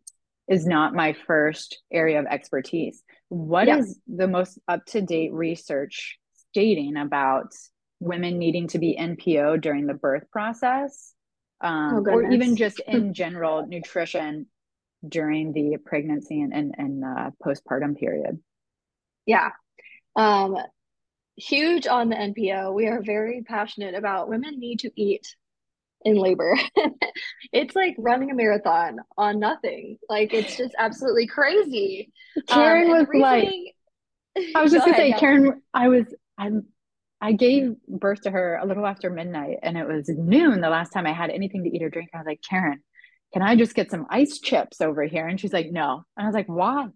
is 0.47 0.65
not 0.65 0.95
my 0.95 1.17
first 1.27 1.83
area 1.93 2.21
of 2.21 2.27
expertise. 2.27 3.03
What 3.31 3.67
yeah. 3.67 3.79
is 3.79 3.99
the 4.07 4.29
most 4.29 4.61
up 4.69 4.85
to 4.87 5.03
date 5.03 5.33
research 5.33 6.19
stating 6.51 6.97
about 6.97 7.53
women 7.99 8.39
needing 8.39 8.69
to 8.69 8.79
be 8.79 8.97
NPO 8.97 9.61
during 9.61 9.89
the 9.89 9.95
birth 9.95 10.31
process, 10.31 11.15
um, 11.63 12.05
oh, 12.07 12.13
or 12.13 12.31
even 12.31 12.55
just 12.55 12.81
in 12.87 13.13
general 13.23 13.67
nutrition 13.67 14.47
during 15.07 15.53
the 15.53 15.79
pregnancy 15.85 16.41
and 16.43 16.55
and, 16.55 16.75
and 16.79 17.05
uh, 17.05 17.31
postpartum 17.45 17.99
period? 17.99 18.39
Yeah. 19.27 19.51
Um, 20.17 20.57
huge 21.37 21.87
on 21.87 22.09
the 22.09 22.17
NPO. 22.17 22.75
We 22.75 22.87
are 22.87 23.03
very 23.03 23.43
passionate 23.43 23.95
about 23.95 24.29
women 24.29 24.59
need 24.59 24.81
to 24.81 24.91
eat 24.97 25.35
in 26.05 26.17
labor. 26.17 26.57
it's 27.53 27.75
like 27.75 27.97
running 27.99 28.31
a 28.31 28.35
marathon 28.35 28.99
on 29.17 29.41
nothing. 29.41 29.99
Like 30.09 30.33
it's 30.33 30.57
just 30.57 30.75
absolutely 30.79 31.27
crazy. 31.27 32.13
Karen 32.49 32.91
um, 32.91 32.99
was 32.99 33.09
like, 33.15 33.49
I 34.55 34.63
was 34.63 34.73
just 34.73 34.85
Go 34.85 34.93
gonna 34.93 34.93
ahead, 34.93 34.97
say, 34.97 35.09
yeah. 35.11 35.19
Karen, 35.19 35.63
I 35.73 35.89
was, 35.89 36.05
I'm, 36.39 36.67
I 37.21 37.33
gave 37.33 37.75
birth 37.89 38.23
to 38.23 38.31
her 38.31 38.59
a 38.63 38.67
little 38.67 38.87
after 38.87 39.09
midnight 39.09 39.59
and 39.63 39.79
it 39.79 39.89
was 39.89 40.09
noon 40.09 40.61
the 40.61 40.69
last 40.69 40.93
time 40.93 41.07
I 41.07 41.13
had 41.13 41.31
anything 41.31 41.65
to 41.65 41.75
eat 41.75 41.83
or 41.83 41.89
drink. 41.89 42.11
I 42.13 42.19
was 42.19 42.27
like, 42.27 42.43
Karen, 42.43 42.83
can 43.33 43.43
I 43.43 43.57
just 43.57 43.75
get 43.75 43.91
some 43.91 44.07
ice 44.11 44.39
chips 44.41 44.81
over 44.81 45.03
here? 45.05 45.27
And 45.27 45.41
she's 45.41 45.53
like, 45.53 45.71
no. 45.71 46.05
And 46.17 46.25
I 46.25 46.29
was 46.29 46.35
like, 46.35 46.47
why? 46.47 46.89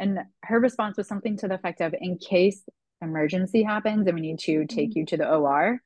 And 0.00 0.18
her 0.44 0.58
response 0.58 0.96
was 0.96 1.06
something 1.06 1.36
to 1.38 1.48
the 1.48 1.54
effect 1.54 1.80
of, 1.80 1.94
in 2.00 2.18
case 2.18 2.64
emergency 3.02 3.62
happens 3.62 4.06
and 4.06 4.14
we 4.14 4.20
need 4.20 4.38
to 4.40 4.66
take 4.66 4.90
mm-hmm. 4.90 5.00
you 5.00 5.06
to 5.06 5.16
the 5.18 5.30
OR, 5.30 5.80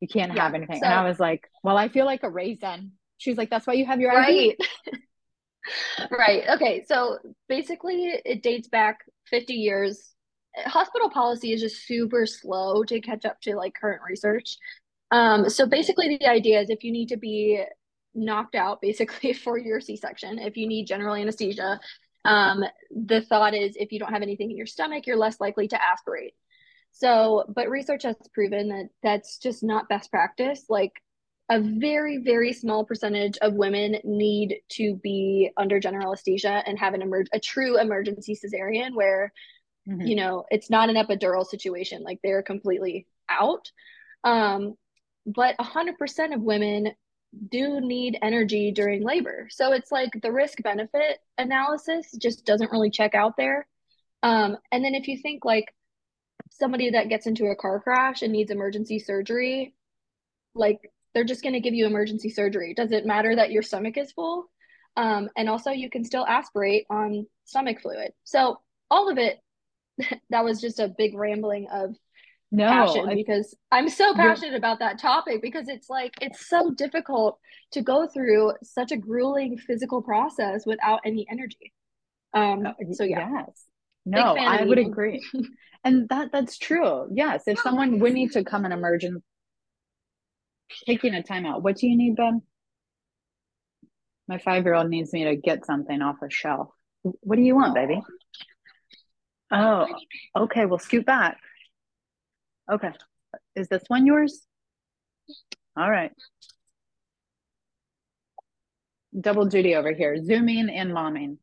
you 0.00 0.08
can't 0.08 0.34
yeah, 0.34 0.42
have 0.42 0.54
anything. 0.54 0.80
So, 0.80 0.86
and 0.86 0.94
I 0.94 1.08
was 1.08 1.20
like, 1.20 1.48
well, 1.62 1.76
I 1.76 1.88
feel 1.88 2.06
like 2.06 2.22
a 2.22 2.30
raisin. 2.30 2.92
She's 3.18 3.36
like, 3.36 3.50
that's 3.50 3.66
why 3.66 3.74
you 3.74 3.84
have 3.86 4.00
your 4.00 4.12
right. 4.12 4.56
right. 6.10 6.44
Okay. 6.50 6.84
So 6.86 7.18
basically, 7.48 8.12
it 8.24 8.42
dates 8.42 8.68
back 8.68 9.00
50 9.26 9.54
years. 9.54 10.14
Hospital 10.56 11.10
policy 11.10 11.52
is 11.52 11.60
just 11.60 11.86
super 11.86 12.26
slow 12.26 12.84
to 12.84 13.00
catch 13.00 13.24
up 13.24 13.40
to 13.42 13.54
like 13.54 13.74
current 13.74 14.00
research. 14.08 14.56
Um, 15.10 15.48
so 15.48 15.66
basically, 15.66 16.16
the 16.16 16.28
idea 16.28 16.60
is 16.60 16.70
if 16.70 16.84
you 16.84 16.92
need 16.92 17.08
to 17.08 17.16
be 17.16 17.62
knocked 18.14 18.54
out 18.54 18.80
basically 18.80 19.32
for 19.44 19.58
your 19.58 19.80
C-section, 19.80 20.38
if 20.38 20.56
you 20.56 20.68
need 20.68 20.86
general 20.86 21.14
anesthesia, 21.14 21.80
um, 22.28 22.62
the 22.90 23.22
thought 23.22 23.54
is 23.54 23.74
if 23.76 23.90
you 23.90 23.98
don't 23.98 24.12
have 24.12 24.22
anything 24.22 24.50
in 24.50 24.56
your 24.56 24.66
stomach, 24.66 25.06
you're 25.06 25.16
less 25.16 25.40
likely 25.40 25.66
to 25.68 25.82
aspirate. 25.82 26.34
So, 26.92 27.44
but 27.48 27.70
research 27.70 28.02
has 28.02 28.16
proven 28.34 28.68
that 28.68 28.88
that's 29.02 29.38
just 29.38 29.62
not 29.62 29.88
best 29.88 30.10
practice. 30.10 30.64
Like 30.68 30.92
a 31.48 31.58
very, 31.60 32.18
very 32.18 32.52
small 32.52 32.84
percentage 32.84 33.38
of 33.38 33.54
women 33.54 33.96
need 34.04 34.56
to 34.72 34.96
be 35.02 35.50
under 35.56 35.80
general 35.80 36.08
anesthesia 36.08 36.62
and 36.66 36.78
have 36.78 36.92
an 36.92 37.00
emerg- 37.00 37.28
a 37.32 37.40
true 37.40 37.78
emergency 37.78 38.36
cesarean 38.36 38.94
where, 38.94 39.32
mm-hmm. 39.88 40.02
you 40.02 40.16
know, 40.16 40.44
it's 40.50 40.68
not 40.68 40.90
an 40.90 40.96
epidural 40.96 41.46
situation. 41.46 42.02
Like 42.02 42.18
they're 42.22 42.42
completely 42.42 43.06
out. 43.30 43.70
Um, 44.22 44.74
but 45.24 45.56
100% 45.56 46.34
of 46.34 46.42
women 46.42 46.92
do 47.50 47.80
need 47.80 48.18
energy 48.22 48.72
during 48.72 49.02
labor. 49.02 49.48
So 49.50 49.72
it's 49.72 49.92
like 49.92 50.10
the 50.22 50.32
risk 50.32 50.62
benefit 50.62 51.18
analysis 51.36 52.10
just 52.20 52.44
doesn't 52.44 52.72
really 52.72 52.90
check 52.90 53.14
out 53.14 53.36
there. 53.36 53.66
Um, 54.22 54.56
and 54.72 54.84
then 54.84 54.94
if 54.94 55.08
you 55.08 55.18
think 55.18 55.44
like 55.44 55.72
somebody 56.50 56.90
that 56.90 57.08
gets 57.08 57.26
into 57.26 57.46
a 57.46 57.56
car 57.56 57.80
crash 57.80 58.22
and 58.22 58.32
needs 58.32 58.50
emergency 58.50 58.98
surgery, 58.98 59.74
like 60.54 60.90
they're 61.14 61.24
just 61.24 61.42
going 61.42 61.52
to 61.52 61.60
give 61.60 61.74
you 61.74 61.86
emergency 61.86 62.30
surgery. 62.30 62.74
Does 62.74 62.92
it 62.92 63.06
matter 63.06 63.34
that 63.36 63.50
your 63.50 63.62
stomach 63.62 63.96
is 63.96 64.12
full? 64.12 64.50
Um, 64.96 65.28
and 65.36 65.48
also, 65.48 65.70
you 65.70 65.88
can 65.88 66.04
still 66.04 66.26
aspirate 66.26 66.86
on 66.90 67.26
stomach 67.44 67.80
fluid. 67.80 68.12
So, 68.24 68.58
all 68.90 69.08
of 69.08 69.18
it, 69.18 69.38
that 70.30 70.44
was 70.44 70.60
just 70.60 70.80
a 70.80 70.88
big 70.88 71.14
rambling 71.14 71.68
of 71.72 71.94
no, 72.50 72.68
passion 72.68 73.08
I, 73.08 73.14
because 73.14 73.54
I'm 73.70 73.88
so 73.88 74.14
passionate 74.14 74.54
about 74.54 74.78
that 74.78 74.98
topic 74.98 75.42
because 75.42 75.68
it's 75.68 75.90
like 75.90 76.14
it's 76.20 76.48
so 76.48 76.70
difficult 76.70 77.38
to 77.72 77.82
go 77.82 78.06
through 78.06 78.52
such 78.62 78.92
a 78.92 78.96
grueling 78.96 79.58
physical 79.58 80.02
process 80.02 80.64
without 80.64 81.00
any 81.04 81.26
energy. 81.30 81.72
Um, 82.34 82.66
uh, 82.66 82.72
so 82.92 83.04
yeah. 83.04 83.28
Yes. 83.30 83.64
No, 84.06 84.36
I 84.36 84.64
would 84.64 84.78
agree. 84.78 85.22
and 85.84 86.08
that 86.08 86.30
that's 86.32 86.56
true. 86.56 87.08
Yes, 87.12 87.42
if 87.46 87.58
someone 87.60 87.98
would 87.98 88.14
need 88.14 88.32
to 88.32 88.44
come 88.44 88.64
in 88.64 88.72
emergent 88.72 89.22
taking 90.86 91.14
a 91.14 91.22
timeout. 91.22 91.62
What 91.62 91.76
do 91.76 91.86
you 91.86 91.96
need, 91.96 92.16
Ben? 92.16 92.42
My 94.26 94.38
five 94.38 94.64
year 94.64 94.74
old 94.74 94.88
needs 94.88 95.12
me 95.12 95.24
to 95.24 95.36
get 95.36 95.64
something 95.64 96.02
off 96.02 96.16
a 96.22 96.30
shelf. 96.30 96.68
What 97.02 97.36
do 97.36 97.42
you 97.42 97.54
want, 97.54 97.74
baby? 97.74 98.00
Oh, 99.50 99.86
okay. 100.36 100.66
We'll 100.66 100.78
scoot 100.78 101.06
back. 101.06 101.38
Okay. 102.70 102.90
Is 103.54 103.68
this 103.68 103.82
one 103.88 104.06
yours? 104.06 104.46
All 105.76 105.90
right. 105.90 106.12
Double 109.18 109.46
duty 109.46 109.74
over 109.74 109.92
here, 109.92 110.22
zooming 110.22 110.68
and 110.68 110.92
momming. 110.92 111.38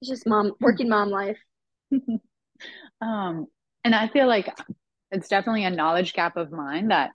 It's 0.00 0.10
just 0.10 0.26
mom 0.26 0.52
working 0.60 0.88
mom 0.88 1.10
life. 1.10 1.38
um, 3.00 3.46
and 3.84 3.94
I 3.94 4.08
feel 4.08 4.26
like 4.26 4.52
it's 5.10 5.28
definitely 5.28 5.64
a 5.64 5.70
knowledge 5.70 6.12
gap 6.12 6.36
of 6.36 6.50
mine 6.50 6.88
that, 6.88 7.10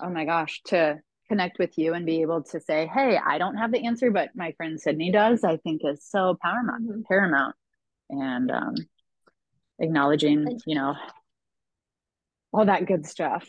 oh 0.00 0.08
my 0.08 0.24
gosh, 0.24 0.62
to 0.66 1.00
connect 1.28 1.58
with 1.58 1.76
you 1.78 1.94
and 1.94 2.06
be 2.06 2.22
able 2.22 2.42
to 2.42 2.60
say, 2.60 2.90
hey, 2.92 3.18
I 3.24 3.38
don't 3.38 3.56
have 3.56 3.72
the 3.72 3.86
answer, 3.86 4.10
but 4.10 4.30
my 4.34 4.52
friend 4.52 4.80
Sydney 4.80 5.10
does, 5.10 5.42
I 5.44 5.56
think 5.58 5.82
is 5.84 6.04
so 6.04 6.36
paramount, 6.40 6.88
mm-hmm. 6.88 7.00
paramount. 7.08 7.56
And 8.10 8.50
um, 8.50 8.74
acknowledging, 9.78 10.58
you 10.66 10.74
know, 10.74 10.94
all 12.54 12.66
that 12.66 12.86
good 12.86 13.04
stuff. 13.04 13.48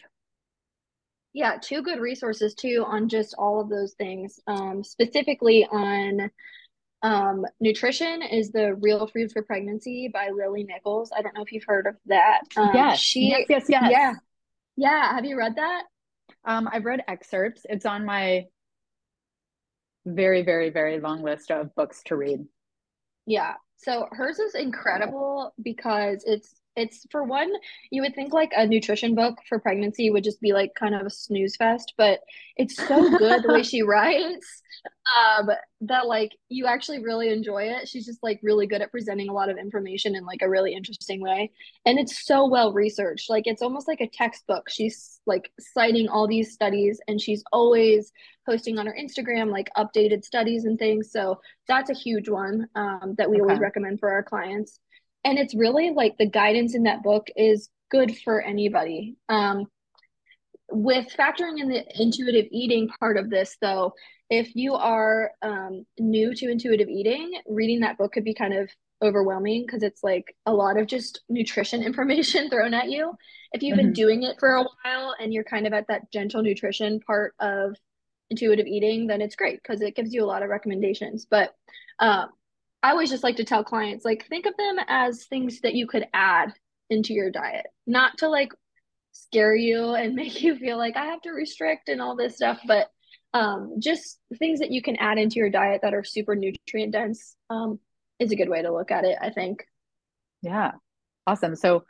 Yeah, 1.33 1.57
two 1.61 1.83
good 1.83 1.99
resources 1.99 2.55
too 2.55 2.83
on 2.87 3.07
just 3.07 3.35
all 3.37 3.61
of 3.61 3.69
those 3.69 3.93
things. 3.93 4.39
Um, 4.47 4.83
specifically 4.83 5.67
on 5.69 6.31
um, 7.03 7.45
nutrition 7.59 8.23
is 8.23 8.51
the 8.51 8.73
real 8.75 9.05
food 9.05 9.31
for 9.31 9.43
pregnancy 9.43 10.09
by 10.11 10.29
Lily 10.29 10.63
Nichols. 10.63 11.11
I 11.15 11.21
don't 11.21 11.35
know 11.35 11.43
if 11.43 11.51
you've 11.51 11.65
heard 11.67 11.87
of 11.87 11.95
that. 12.07 12.41
Um, 12.57 12.71
yes, 12.73 12.99
she, 12.99 13.29
yes, 13.29 13.45
yes, 13.49 13.65
yes. 13.69 13.91
Yeah, 13.91 14.13
yeah. 14.75 15.13
Have 15.13 15.25
you 15.25 15.37
read 15.37 15.55
that? 15.57 15.83
Um, 16.45 16.67
I've 16.71 16.85
read 16.85 17.01
excerpts. 17.07 17.61
It's 17.69 17.85
on 17.85 18.05
my 18.05 18.45
very, 20.05 20.41
very, 20.41 20.71
very 20.71 20.99
long 20.99 21.21
list 21.21 21.51
of 21.51 21.75
books 21.75 22.01
to 22.05 22.15
read. 22.15 22.45
Yeah. 23.27 23.53
So 23.77 24.07
hers 24.11 24.39
is 24.39 24.55
incredible 24.55 25.53
because 25.61 26.23
it's 26.25 26.55
It's 26.75 27.05
for 27.09 27.23
one, 27.23 27.51
you 27.89 28.01
would 28.01 28.15
think 28.15 28.33
like 28.33 28.51
a 28.55 28.67
nutrition 28.67 29.15
book 29.15 29.38
for 29.47 29.59
pregnancy 29.59 30.09
would 30.09 30.23
just 30.23 30.41
be 30.41 30.53
like 30.53 30.71
kind 30.77 30.93
of 30.95 31.05
a 31.05 31.09
snooze 31.09 31.55
fest, 31.55 31.93
but 31.97 32.19
it's 32.57 32.75
so 32.75 33.17
good 33.17 33.43
the 33.43 33.53
way 33.53 33.63
she 33.63 33.81
writes 33.81 34.61
um 35.17 35.49
that 35.81 36.05
like 36.05 36.31
you 36.49 36.65
actually 36.65 37.03
really 37.03 37.29
enjoy 37.29 37.63
it. 37.63 37.88
She's 37.88 38.05
just 38.05 38.23
like 38.23 38.39
really 38.43 38.67
good 38.67 38.81
at 38.81 38.91
presenting 38.91 39.29
a 39.29 39.33
lot 39.33 39.49
of 39.49 39.57
information 39.57 40.15
in 40.15 40.25
like 40.25 40.41
a 40.41 40.49
really 40.49 40.73
interesting 40.73 41.21
way. 41.21 41.51
And 41.85 41.99
it's 41.99 42.25
so 42.25 42.47
well 42.47 42.73
researched. 42.73 43.29
Like 43.29 43.43
it's 43.45 43.61
almost 43.61 43.88
like 43.88 44.01
a 44.01 44.07
textbook. 44.07 44.69
She's 44.69 45.21
like 45.25 45.51
citing 45.59 46.07
all 46.07 46.27
these 46.27 46.53
studies 46.53 46.99
and 47.07 47.21
she's 47.21 47.43
always 47.51 48.11
posting 48.45 48.77
on 48.77 48.85
her 48.85 48.97
Instagram 48.99 49.51
like 49.51 49.69
updated 49.77 50.23
studies 50.23 50.65
and 50.65 50.77
things. 50.77 51.11
So 51.11 51.39
that's 51.67 51.89
a 51.89 51.95
huge 51.95 52.29
one 52.29 52.67
um, 52.75 53.15
that 53.17 53.29
we 53.29 53.38
okay. 53.38 53.43
always 53.43 53.59
recommend 53.59 53.99
for 53.99 54.11
our 54.11 54.23
clients. 54.23 54.79
And 55.25 55.39
it's 55.39 55.55
really 55.55 55.91
like 55.91 56.17
the 56.17 56.29
guidance 56.29 56.75
in 56.75 56.83
that 56.83 57.03
book 57.03 57.27
is 57.35 57.69
good 57.89 58.15
for 58.23 58.41
anybody. 58.41 59.17
Um, 59.27 59.65
with 60.71 61.07
factoring 61.17 61.59
in 61.59 61.67
the 61.67 61.83
intuitive 61.99 62.45
eating 62.51 62.89
part 62.99 63.17
of 63.17 63.29
this, 63.29 63.57
though, 63.59 63.93
if 64.29 64.55
you 64.55 64.75
are 64.75 65.31
um, 65.41 65.85
new 65.99 66.33
to 66.35 66.49
intuitive 66.49 66.88
eating, 66.88 67.33
reading 67.47 67.81
that 67.81 67.97
book 67.97 68.13
could 68.13 68.23
be 68.23 68.33
kind 68.33 68.53
of 68.53 68.69
overwhelming 69.01 69.63
because 69.65 69.83
it's 69.83 70.03
like 70.03 70.35
a 70.45 70.53
lot 70.53 70.77
of 70.77 70.88
just 70.88 71.21
nutrition 71.27 71.83
information 71.85 72.49
thrown 72.49 72.73
at 72.73 72.89
you. 72.89 73.13
If 73.51 73.63
you've 73.63 73.77
mm-hmm. 73.77 73.88
been 73.88 73.93
doing 73.93 74.23
it 74.23 74.38
for 74.39 74.55
a 74.55 74.63
while 74.63 75.15
and 75.19 75.33
you're 75.33 75.43
kind 75.43 75.67
of 75.67 75.73
at 75.73 75.88
that 75.88 76.11
gentle 76.11 76.41
nutrition 76.41 76.99
part 76.99 77.33
of 77.39 77.75
intuitive 78.29 78.67
eating, 78.67 79.07
then 79.07 79.21
it's 79.21 79.35
great 79.35 79.61
because 79.61 79.81
it 79.81 79.95
gives 79.95 80.13
you 80.13 80.23
a 80.23 80.25
lot 80.25 80.43
of 80.43 80.49
recommendations. 80.49 81.25
But 81.29 81.53
um, 81.99 82.29
I 82.86 82.91
always 82.91 83.10
just 83.10 83.24
like 83.24 83.38
to 83.38 83.43
tell 83.43 83.63
clients, 83.63 84.06
like, 84.06 84.28
think 84.28 84.45
of 84.45 84.56
them 84.58 84.76
as 84.88 85.26
things 85.26 85.62
that 85.62 85.74
you 85.74 85.88
could 85.88 86.06
add 86.13 86.54
into 86.91 87.13
your 87.13 87.32
diet, 87.32 87.65
not 87.88 88.19
to 88.19 88.30
like 88.30 88.54
scare 89.12 89.56
you 89.56 89.95
and 89.95 90.13
make 90.21 90.43
you 90.43 90.56
feel 90.56 90.78
like 90.78 90.95
I 90.95 91.06
have 91.06 91.21
to 91.21 91.32
restrict 91.32 91.89
and 91.89 92.00
all 92.00 92.15
this 92.15 92.36
stuff, 92.36 92.60
but 92.67 92.91
um, 93.34 93.78
just 93.80 94.19
things 94.38 94.60
that 94.60 94.69
you 94.69 94.84
can 94.84 94.98
add 94.98 95.17
into 95.17 95.38
your 95.38 95.50
diet 95.50 95.82
that 95.82 95.95
are 95.95 96.04
super 96.04 96.36
nutrient 96.36 96.91
dense 96.91 97.36
um, 97.50 97.80
is 98.19 98.32
a 98.32 98.36
good 98.36 98.50
way 98.50 98.62
to 98.62 98.71
look 98.71 98.91
at 98.91 99.04
it, 99.04 99.17
I 99.19 99.32
think. 99.32 99.65
Yeah. 100.43 100.74
Awesome. 101.26 101.56
So 101.56 101.86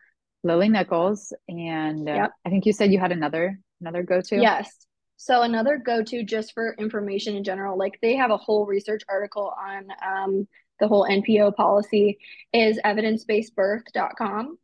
Lily 0.45 0.69
Nichols, 0.69 1.33
and 1.49 2.07
uh, 2.07 2.13
yep. 2.13 2.31
I 2.45 2.49
think 2.49 2.65
you 2.65 2.71
said 2.71 2.93
you 2.93 2.99
had 2.99 3.11
another 3.11 3.59
another 3.81 4.01
go 4.01 4.21
to. 4.21 4.37
Yes. 4.37 4.87
So 5.17 5.41
another 5.41 5.77
go-to 5.77 6.23
just 6.23 6.53
for 6.53 6.75
information 6.77 7.35
in 7.35 7.43
general, 7.43 7.77
like 7.77 7.99
they 8.01 8.15
have 8.15 8.31
a 8.31 8.37
whole 8.37 8.65
research 8.65 9.01
article 9.09 9.53
on 9.57 9.87
um, 10.05 10.47
the 10.79 10.87
whole 10.87 11.07
NPO 11.09 11.55
policy 11.55 12.17
is 12.53 12.79
evidencebasedbirth.com. 12.83 14.57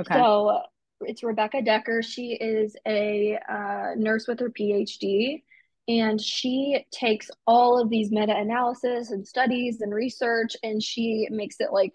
Okay. 0.00 0.14
So 0.14 0.62
it's 1.00 1.22
Rebecca 1.22 1.58
Dekker. 1.58 2.04
She 2.04 2.32
is 2.32 2.76
a 2.86 3.38
uh, 3.48 3.94
nurse 3.96 4.26
with 4.26 4.40
her 4.40 4.50
PhD, 4.50 5.42
and 5.88 6.20
she 6.20 6.86
takes 6.92 7.30
all 7.46 7.80
of 7.80 7.90
these 7.90 8.10
meta-analysis 8.10 9.10
and 9.10 9.26
studies 9.26 9.80
and 9.80 9.92
research, 9.92 10.56
and 10.62 10.82
she 10.82 11.26
makes 11.30 11.56
it 11.60 11.72
like 11.72 11.92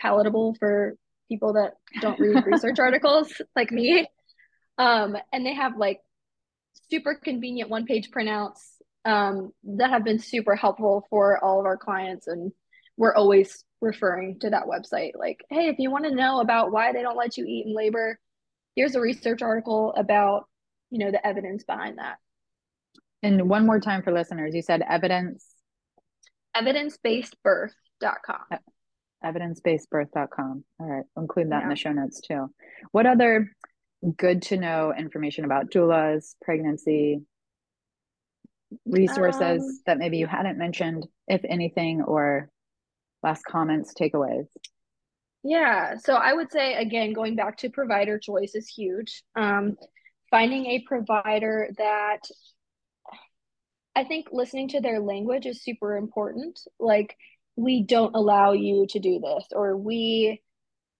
palatable 0.00 0.54
for 0.58 0.96
people 1.28 1.54
that 1.54 1.74
don't 2.00 2.20
read 2.20 2.44
research 2.46 2.78
articles 2.78 3.32
like 3.56 3.70
me. 3.72 4.06
Um, 4.78 5.16
and 5.32 5.46
they 5.46 5.54
have 5.54 5.76
like 5.76 6.00
super 6.90 7.14
convenient 7.14 7.70
one 7.70 7.86
page 7.86 8.10
printouts 8.10 8.60
um, 9.04 9.52
that 9.64 9.90
have 9.90 10.04
been 10.04 10.18
super 10.18 10.56
helpful 10.56 11.06
for 11.10 11.42
all 11.42 11.60
of 11.60 11.66
our 11.66 11.76
clients. 11.76 12.26
And 12.26 12.52
we're 12.96 13.14
always 13.14 13.64
referring 13.80 14.38
to 14.40 14.50
that 14.50 14.64
website 14.64 15.12
like, 15.14 15.44
hey, 15.50 15.68
if 15.68 15.78
you 15.78 15.90
want 15.90 16.04
to 16.04 16.14
know 16.14 16.40
about 16.40 16.72
why 16.72 16.92
they 16.92 17.02
don't 17.02 17.16
let 17.16 17.36
you 17.36 17.44
eat 17.46 17.66
in 17.66 17.74
labor, 17.74 18.18
here's 18.76 18.94
a 18.94 19.00
research 19.00 19.42
article 19.42 19.92
about, 19.96 20.48
you 20.90 20.98
know, 20.98 21.10
the 21.10 21.24
evidence 21.26 21.64
behind 21.64 21.98
that. 21.98 22.16
And 23.22 23.48
one 23.48 23.66
more 23.66 23.80
time 23.80 24.02
for 24.02 24.12
listeners, 24.12 24.54
you 24.54 24.62
said 24.62 24.82
evidence 24.88 25.46
evidence-based-birth.com. 26.54 28.58
Evidence-based-birth.com. 29.24 30.64
All 30.78 30.86
right, 30.86 31.04
I'll 31.16 31.22
include 31.22 31.50
that 31.50 31.58
yeah. 31.58 31.62
in 31.64 31.68
the 31.68 31.76
show 31.76 31.92
notes 31.92 32.20
too. 32.20 32.48
What 32.92 33.06
other 33.06 33.50
good 34.16 34.42
to 34.42 34.56
know 34.56 34.92
information 34.96 35.44
about 35.44 35.70
doulas, 35.70 36.34
pregnancy, 36.42 37.22
resources 38.86 39.62
um, 39.62 39.80
that 39.86 39.98
maybe 39.98 40.18
you 40.18 40.26
hadn't 40.26 40.58
mentioned, 40.58 41.06
if 41.26 41.40
anything, 41.48 42.02
or 42.02 42.50
last 43.24 43.44
comments, 43.44 43.92
takeaways? 43.98 44.46
Yeah, 45.42 45.96
so 45.96 46.14
I 46.14 46.32
would 46.32 46.52
say 46.52 46.74
again, 46.74 47.12
going 47.12 47.34
back 47.34 47.58
to 47.58 47.70
provider 47.70 48.18
choice 48.18 48.54
is 48.54 48.68
huge. 48.68 49.24
Um, 49.34 49.76
finding 50.30 50.66
a 50.66 50.84
provider 50.86 51.68
that 51.76 52.20
I 53.96 54.04
think 54.04 54.28
listening 54.32 54.68
to 54.68 54.80
their 54.80 55.00
language 55.00 55.46
is 55.46 55.62
super 55.62 55.96
important. 55.96 56.60
Like, 56.78 57.16
we 57.56 57.82
don't 57.82 58.14
allow 58.14 58.52
you 58.52 58.86
to 58.90 58.98
do 58.98 59.20
this, 59.20 59.46
or 59.52 59.76
we 59.76 60.42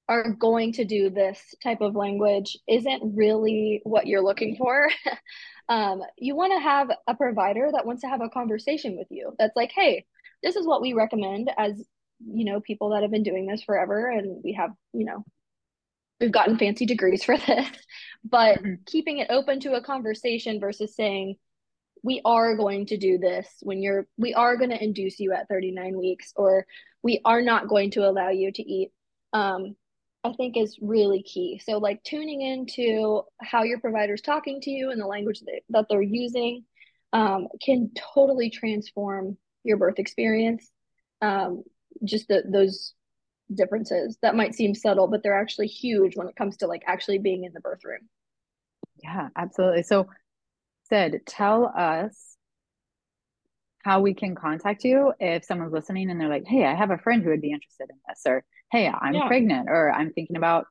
are 0.08 0.32
going 0.32 0.72
to 0.74 0.84
do 0.84 1.10
this 1.10 1.40
type 1.62 1.80
of 1.80 1.96
language 1.96 2.58
isn't 2.68 3.16
really 3.16 3.80
what 3.84 4.06
you're 4.06 4.22
looking 4.22 4.56
for. 4.56 4.90
um, 5.68 6.02
you 6.18 6.36
want 6.36 6.52
to 6.52 6.60
have 6.60 6.90
a 7.06 7.14
provider 7.14 7.70
that 7.72 7.86
wants 7.86 8.02
to 8.02 8.08
have 8.08 8.20
a 8.20 8.28
conversation 8.28 8.96
with 8.96 9.08
you. 9.10 9.32
That's 9.38 9.56
like, 9.56 9.72
hey, 9.74 10.04
this 10.42 10.56
is 10.56 10.66
what 10.66 10.82
we 10.82 10.92
recommend 10.92 11.50
as 11.56 11.82
you 12.20 12.44
know 12.44 12.60
people 12.60 12.90
that 12.90 13.02
have 13.02 13.10
been 13.10 13.22
doing 13.22 13.46
this 13.46 13.62
forever, 13.62 14.08
and 14.08 14.42
we 14.44 14.54
have 14.54 14.70
you 14.92 15.04
know 15.04 15.24
we've 16.20 16.32
gotten 16.32 16.58
fancy 16.58 16.86
degrees 16.86 17.24
for 17.24 17.36
this. 17.46 17.68
But 18.24 18.58
mm-hmm. 18.58 18.74
keeping 18.86 19.18
it 19.18 19.30
open 19.30 19.60
to 19.60 19.74
a 19.74 19.82
conversation 19.82 20.60
versus 20.60 20.94
saying 20.94 21.36
we 22.02 22.20
are 22.24 22.56
going 22.56 22.86
to 22.86 22.96
do 22.96 23.18
this 23.18 23.48
when 23.62 23.82
you're 23.82 24.06
we 24.16 24.34
are 24.34 24.56
going 24.56 24.70
to 24.70 24.82
induce 24.82 25.18
you 25.18 25.32
at 25.32 25.48
39 25.48 25.96
weeks 25.96 26.32
or 26.36 26.66
we 27.02 27.20
are 27.24 27.42
not 27.42 27.68
going 27.68 27.90
to 27.92 28.08
allow 28.08 28.28
you 28.28 28.52
to 28.52 28.62
eat 28.62 28.90
um, 29.32 29.74
I 30.24 30.32
think 30.32 30.56
is 30.56 30.78
really 30.80 31.22
key. 31.22 31.60
So 31.62 31.76
like 31.78 32.02
tuning 32.02 32.40
into 32.40 33.22
how 33.42 33.62
your 33.62 33.78
provider's 33.78 34.22
talking 34.22 34.60
to 34.62 34.70
you 34.70 34.90
and 34.90 35.00
the 35.00 35.06
language 35.06 35.40
that, 35.40 35.60
that 35.68 35.86
they're 35.90 36.00
using 36.00 36.64
um, 37.12 37.48
can 37.62 37.90
totally 38.14 38.48
transform 38.48 39.36
your 39.64 39.76
birth 39.76 39.98
experience. 39.98 40.70
Um, 41.20 41.62
just 42.02 42.28
the, 42.28 42.42
those 42.50 42.94
differences 43.52 44.18
that 44.22 44.36
might 44.36 44.54
seem 44.54 44.74
subtle, 44.74 45.06
but 45.06 45.22
they're 45.22 45.38
actually 45.38 45.66
huge 45.66 46.16
when 46.16 46.28
it 46.28 46.36
comes 46.36 46.56
to 46.58 46.66
like 46.66 46.82
actually 46.86 47.18
being 47.18 47.44
in 47.44 47.52
the 47.52 47.60
birth 47.60 47.84
room. 47.84 48.08
Yeah, 49.02 49.28
absolutely. 49.36 49.82
So 49.82 50.08
Sid, 50.88 51.22
tell 51.26 51.66
us 51.66 52.36
how 53.82 54.00
we 54.00 54.14
can 54.14 54.34
contact 54.34 54.84
you 54.84 55.12
if 55.20 55.44
someone's 55.44 55.72
listening 55.72 56.10
and 56.10 56.20
they're 56.20 56.28
like, 56.28 56.46
hey, 56.46 56.64
I 56.64 56.74
have 56.74 56.90
a 56.90 56.98
friend 56.98 57.22
who 57.22 57.30
would 57.30 57.42
be 57.42 57.52
interested 57.52 57.88
in 57.90 57.96
this, 58.08 58.22
or 58.26 58.44
hey, 58.72 58.88
I'm 58.88 59.14
yeah. 59.14 59.26
pregnant 59.26 59.68
or 59.68 59.92
I'm 59.92 60.12
thinking 60.12 60.36
about 60.36 60.66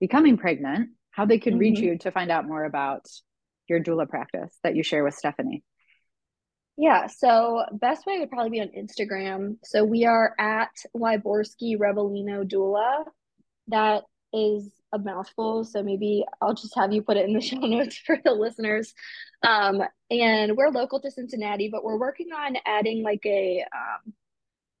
becoming 0.00 0.36
pregnant, 0.36 0.90
how 1.10 1.24
they 1.26 1.38
could 1.38 1.54
mm-hmm. 1.54 1.60
reach 1.60 1.78
you 1.78 1.98
to 1.98 2.10
find 2.10 2.30
out 2.30 2.46
more 2.46 2.64
about 2.64 3.06
your 3.68 3.80
doula 3.80 4.08
practice 4.08 4.56
that 4.62 4.76
you 4.76 4.82
share 4.82 5.04
with 5.04 5.14
Stephanie. 5.14 5.62
Yeah, 6.78 7.06
so 7.06 7.64
best 7.72 8.06
way 8.06 8.18
would 8.18 8.30
probably 8.30 8.50
be 8.50 8.60
on 8.60 8.68
Instagram. 8.68 9.56
So 9.64 9.82
we 9.82 10.04
are 10.04 10.34
at 10.38 10.72
Wyborski 10.94 11.78
Rebellino 11.78 12.44
Doula. 12.44 13.04
That 13.68 14.04
is 14.32 14.70
a 14.92 14.98
mouthful, 14.98 15.64
so 15.64 15.82
maybe 15.82 16.24
I'll 16.42 16.54
just 16.54 16.76
have 16.76 16.92
you 16.92 17.02
put 17.02 17.16
it 17.16 17.26
in 17.26 17.32
the 17.32 17.40
show 17.42 17.56
notes 17.56 17.96
for 17.96 18.18
the 18.22 18.32
listeners. 18.32 18.92
Um, 19.42 19.82
and 20.10 20.56
we're 20.56 20.68
local 20.68 21.00
to 21.00 21.10
Cincinnati, 21.10 21.70
but 21.72 21.82
we're 21.82 21.98
working 21.98 22.28
on 22.32 22.56
adding 22.66 23.02
like 23.02 23.24
a 23.24 23.64
um, 23.74 24.12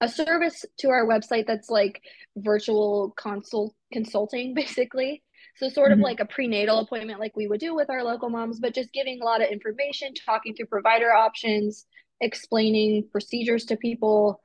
a 0.02 0.08
service 0.08 0.66
to 0.80 0.90
our 0.90 1.06
website 1.06 1.46
that's 1.46 1.70
like 1.70 2.02
virtual 2.36 3.14
consult 3.16 3.74
consulting 3.90 4.52
basically 4.54 5.22
so 5.56 5.68
sort 5.68 5.92
of 5.92 5.96
mm-hmm. 5.96 6.04
like 6.04 6.20
a 6.20 6.26
prenatal 6.26 6.78
appointment 6.80 7.20
like 7.20 7.36
we 7.36 7.46
would 7.46 7.60
do 7.60 7.74
with 7.74 7.90
our 7.90 8.02
local 8.04 8.28
moms 8.28 8.60
but 8.60 8.74
just 8.74 8.92
giving 8.92 9.20
a 9.20 9.24
lot 9.24 9.42
of 9.42 9.48
information 9.50 10.12
talking 10.24 10.54
through 10.54 10.66
provider 10.66 11.12
options 11.12 11.86
explaining 12.20 13.08
procedures 13.12 13.64
to 13.66 13.76
people 13.76 14.40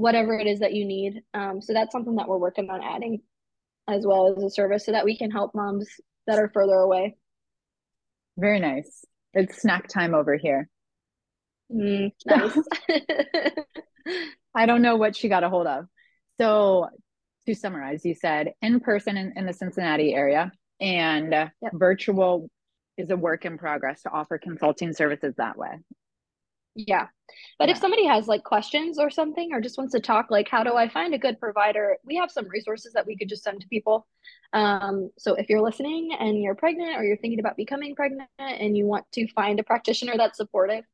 whatever 0.00 0.38
it 0.38 0.46
is 0.46 0.60
that 0.60 0.72
you 0.72 0.86
need. 0.86 1.20
Um, 1.34 1.60
so 1.60 1.74
that's 1.74 1.92
something 1.92 2.16
that 2.16 2.26
we're 2.26 2.38
working 2.38 2.70
on 2.70 2.82
adding 2.82 3.20
as 3.86 4.06
well 4.06 4.34
as 4.34 4.42
a 4.42 4.48
service 4.48 4.86
so 4.86 4.92
that 4.92 5.04
we 5.04 5.16
can 5.16 5.30
help 5.30 5.54
moms 5.54 5.88
that 6.26 6.38
are 6.38 6.50
further 6.54 6.74
away. 6.74 7.16
Very 8.38 8.60
nice. 8.60 9.04
It's 9.34 9.60
snack 9.60 9.88
time 9.88 10.14
over 10.14 10.36
here. 10.38 10.70
Mm, 11.70 12.12
nice. 12.26 12.58
I 14.54 14.64
don't 14.64 14.82
know 14.82 14.96
what 14.96 15.16
she 15.16 15.28
got 15.28 15.44
a 15.44 15.50
hold 15.50 15.66
of. 15.66 15.84
So 16.40 16.88
to 17.46 17.54
summarize, 17.54 18.04
you 18.04 18.14
said 18.14 18.52
in 18.62 18.80
person 18.80 19.16
in, 19.16 19.32
in 19.36 19.46
the 19.46 19.52
Cincinnati 19.52 20.14
area 20.14 20.52
and 20.80 21.32
yep. 21.32 21.52
virtual 21.72 22.48
is 22.96 23.10
a 23.10 23.16
work 23.16 23.44
in 23.44 23.58
progress 23.58 24.02
to 24.02 24.10
offer 24.10 24.38
consulting 24.38 24.92
services 24.92 25.34
that 25.36 25.56
way. 25.56 25.78
Yeah. 26.74 27.08
But 27.58 27.68
yeah. 27.68 27.74
if 27.74 27.80
somebody 27.80 28.06
has 28.06 28.28
like 28.28 28.44
questions 28.44 28.98
or 28.98 29.10
something 29.10 29.52
or 29.52 29.60
just 29.60 29.76
wants 29.76 29.92
to 29.92 30.00
talk, 30.00 30.30
like, 30.30 30.48
how 30.48 30.62
do 30.62 30.74
I 30.74 30.88
find 30.88 31.14
a 31.14 31.18
good 31.18 31.40
provider? 31.40 31.96
We 32.04 32.16
have 32.16 32.30
some 32.30 32.48
resources 32.48 32.92
that 32.92 33.06
we 33.06 33.16
could 33.16 33.28
just 33.28 33.42
send 33.42 33.60
to 33.60 33.68
people. 33.68 34.06
Um, 34.52 35.10
so 35.18 35.34
if 35.34 35.48
you're 35.48 35.60
listening 35.60 36.10
and 36.18 36.40
you're 36.40 36.54
pregnant 36.54 36.96
or 36.96 37.04
you're 37.04 37.16
thinking 37.16 37.40
about 37.40 37.56
becoming 37.56 37.94
pregnant 37.94 38.28
and 38.38 38.76
you 38.76 38.86
want 38.86 39.04
to 39.12 39.26
find 39.32 39.58
a 39.58 39.64
practitioner 39.64 40.14
that's 40.16 40.36
supportive, 40.36 40.84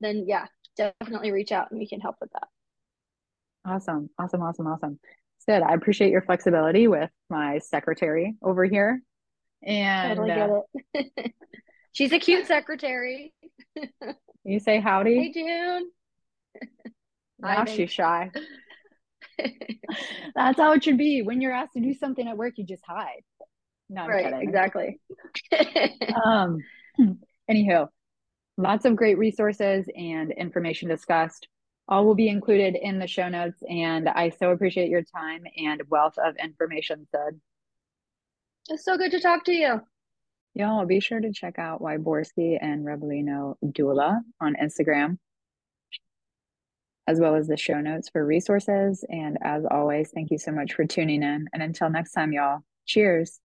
then 0.00 0.24
yeah, 0.26 0.46
definitely 0.76 1.32
reach 1.32 1.52
out 1.52 1.70
and 1.70 1.78
we 1.78 1.88
can 1.88 2.00
help 2.00 2.16
with 2.20 2.30
that. 2.32 2.48
Awesome. 3.64 4.10
Awesome. 4.18 4.42
Awesome. 4.42 4.66
Awesome. 4.66 4.98
Good. 5.48 5.62
I 5.62 5.74
appreciate 5.74 6.10
your 6.10 6.22
flexibility 6.22 6.88
with 6.88 7.10
my 7.30 7.58
secretary 7.58 8.34
over 8.42 8.64
here. 8.64 9.00
And 9.62 10.18
totally 10.18 10.64
it. 10.94 11.34
She's 11.92 12.12
a 12.12 12.18
cute 12.18 12.46
secretary. 12.46 13.32
you 14.44 14.60
say 14.60 14.80
howdy. 14.80 15.18
Hey 15.18 15.32
June. 15.32 15.90
now 17.38 17.64
she's 17.64 17.90
shy. 17.90 18.30
That's 20.34 20.58
how 20.58 20.72
it 20.72 20.84
should 20.84 20.98
be. 20.98 21.22
When 21.22 21.40
you're 21.40 21.52
asked 21.52 21.72
to 21.72 21.80
do 21.80 21.94
something 21.94 22.28
at 22.28 22.36
work, 22.36 22.54
you 22.58 22.64
just 22.64 22.84
hide. 22.86 23.22
No, 23.88 24.06
right, 24.06 24.24
kidding. 24.24 24.42
exactly. 24.42 25.00
um, 26.22 26.58
anywho, 27.50 27.88
lots 28.58 28.84
of 28.84 28.94
great 28.94 29.16
resources 29.16 29.86
and 29.96 30.32
information 30.32 30.90
discussed. 30.90 31.48
All 31.88 32.04
will 32.04 32.14
be 32.14 32.28
included 32.28 32.76
in 32.76 32.98
the 32.98 33.06
show 33.06 33.28
notes. 33.28 33.62
And 33.68 34.08
I 34.08 34.30
so 34.30 34.50
appreciate 34.50 34.88
your 34.88 35.02
time 35.02 35.44
and 35.56 35.82
wealth 35.88 36.18
of 36.18 36.36
information, 36.36 37.06
Sid. 37.12 37.40
It's 38.68 38.84
so 38.84 38.96
good 38.96 39.12
to 39.12 39.20
talk 39.20 39.44
to 39.44 39.52
you. 39.52 39.80
Y'all 40.54 40.86
be 40.86 41.00
sure 41.00 41.20
to 41.20 41.32
check 41.32 41.58
out 41.58 41.82
Wyborski 41.82 42.58
and 42.60 42.84
Rebellino 42.84 43.56
Doula 43.62 44.20
on 44.40 44.56
Instagram, 44.60 45.18
as 47.06 47.20
well 47.20 47.36
as 47.36 47.46
the 47.46 47.58
show 47.58 47.80
notes 47.80 48.08
for 48.08 48.24
resources. 48.24 49.04
And 49.08 49.38
as 49.42 49.64
always, 49.70 50.10
thank 50.10 50.30
you 50.30 50.38
so 50.38 50.52
much 50.52 50.72
for 50.72 50.86
tuning 50.86 51.22
in. 51.22 51.46
And 51.52 51.62
until 51.62 51.90
next 51.90 52.12
time, 52.12 52.32
y'all, 52.32 52.60
cheers. 52.86 53.32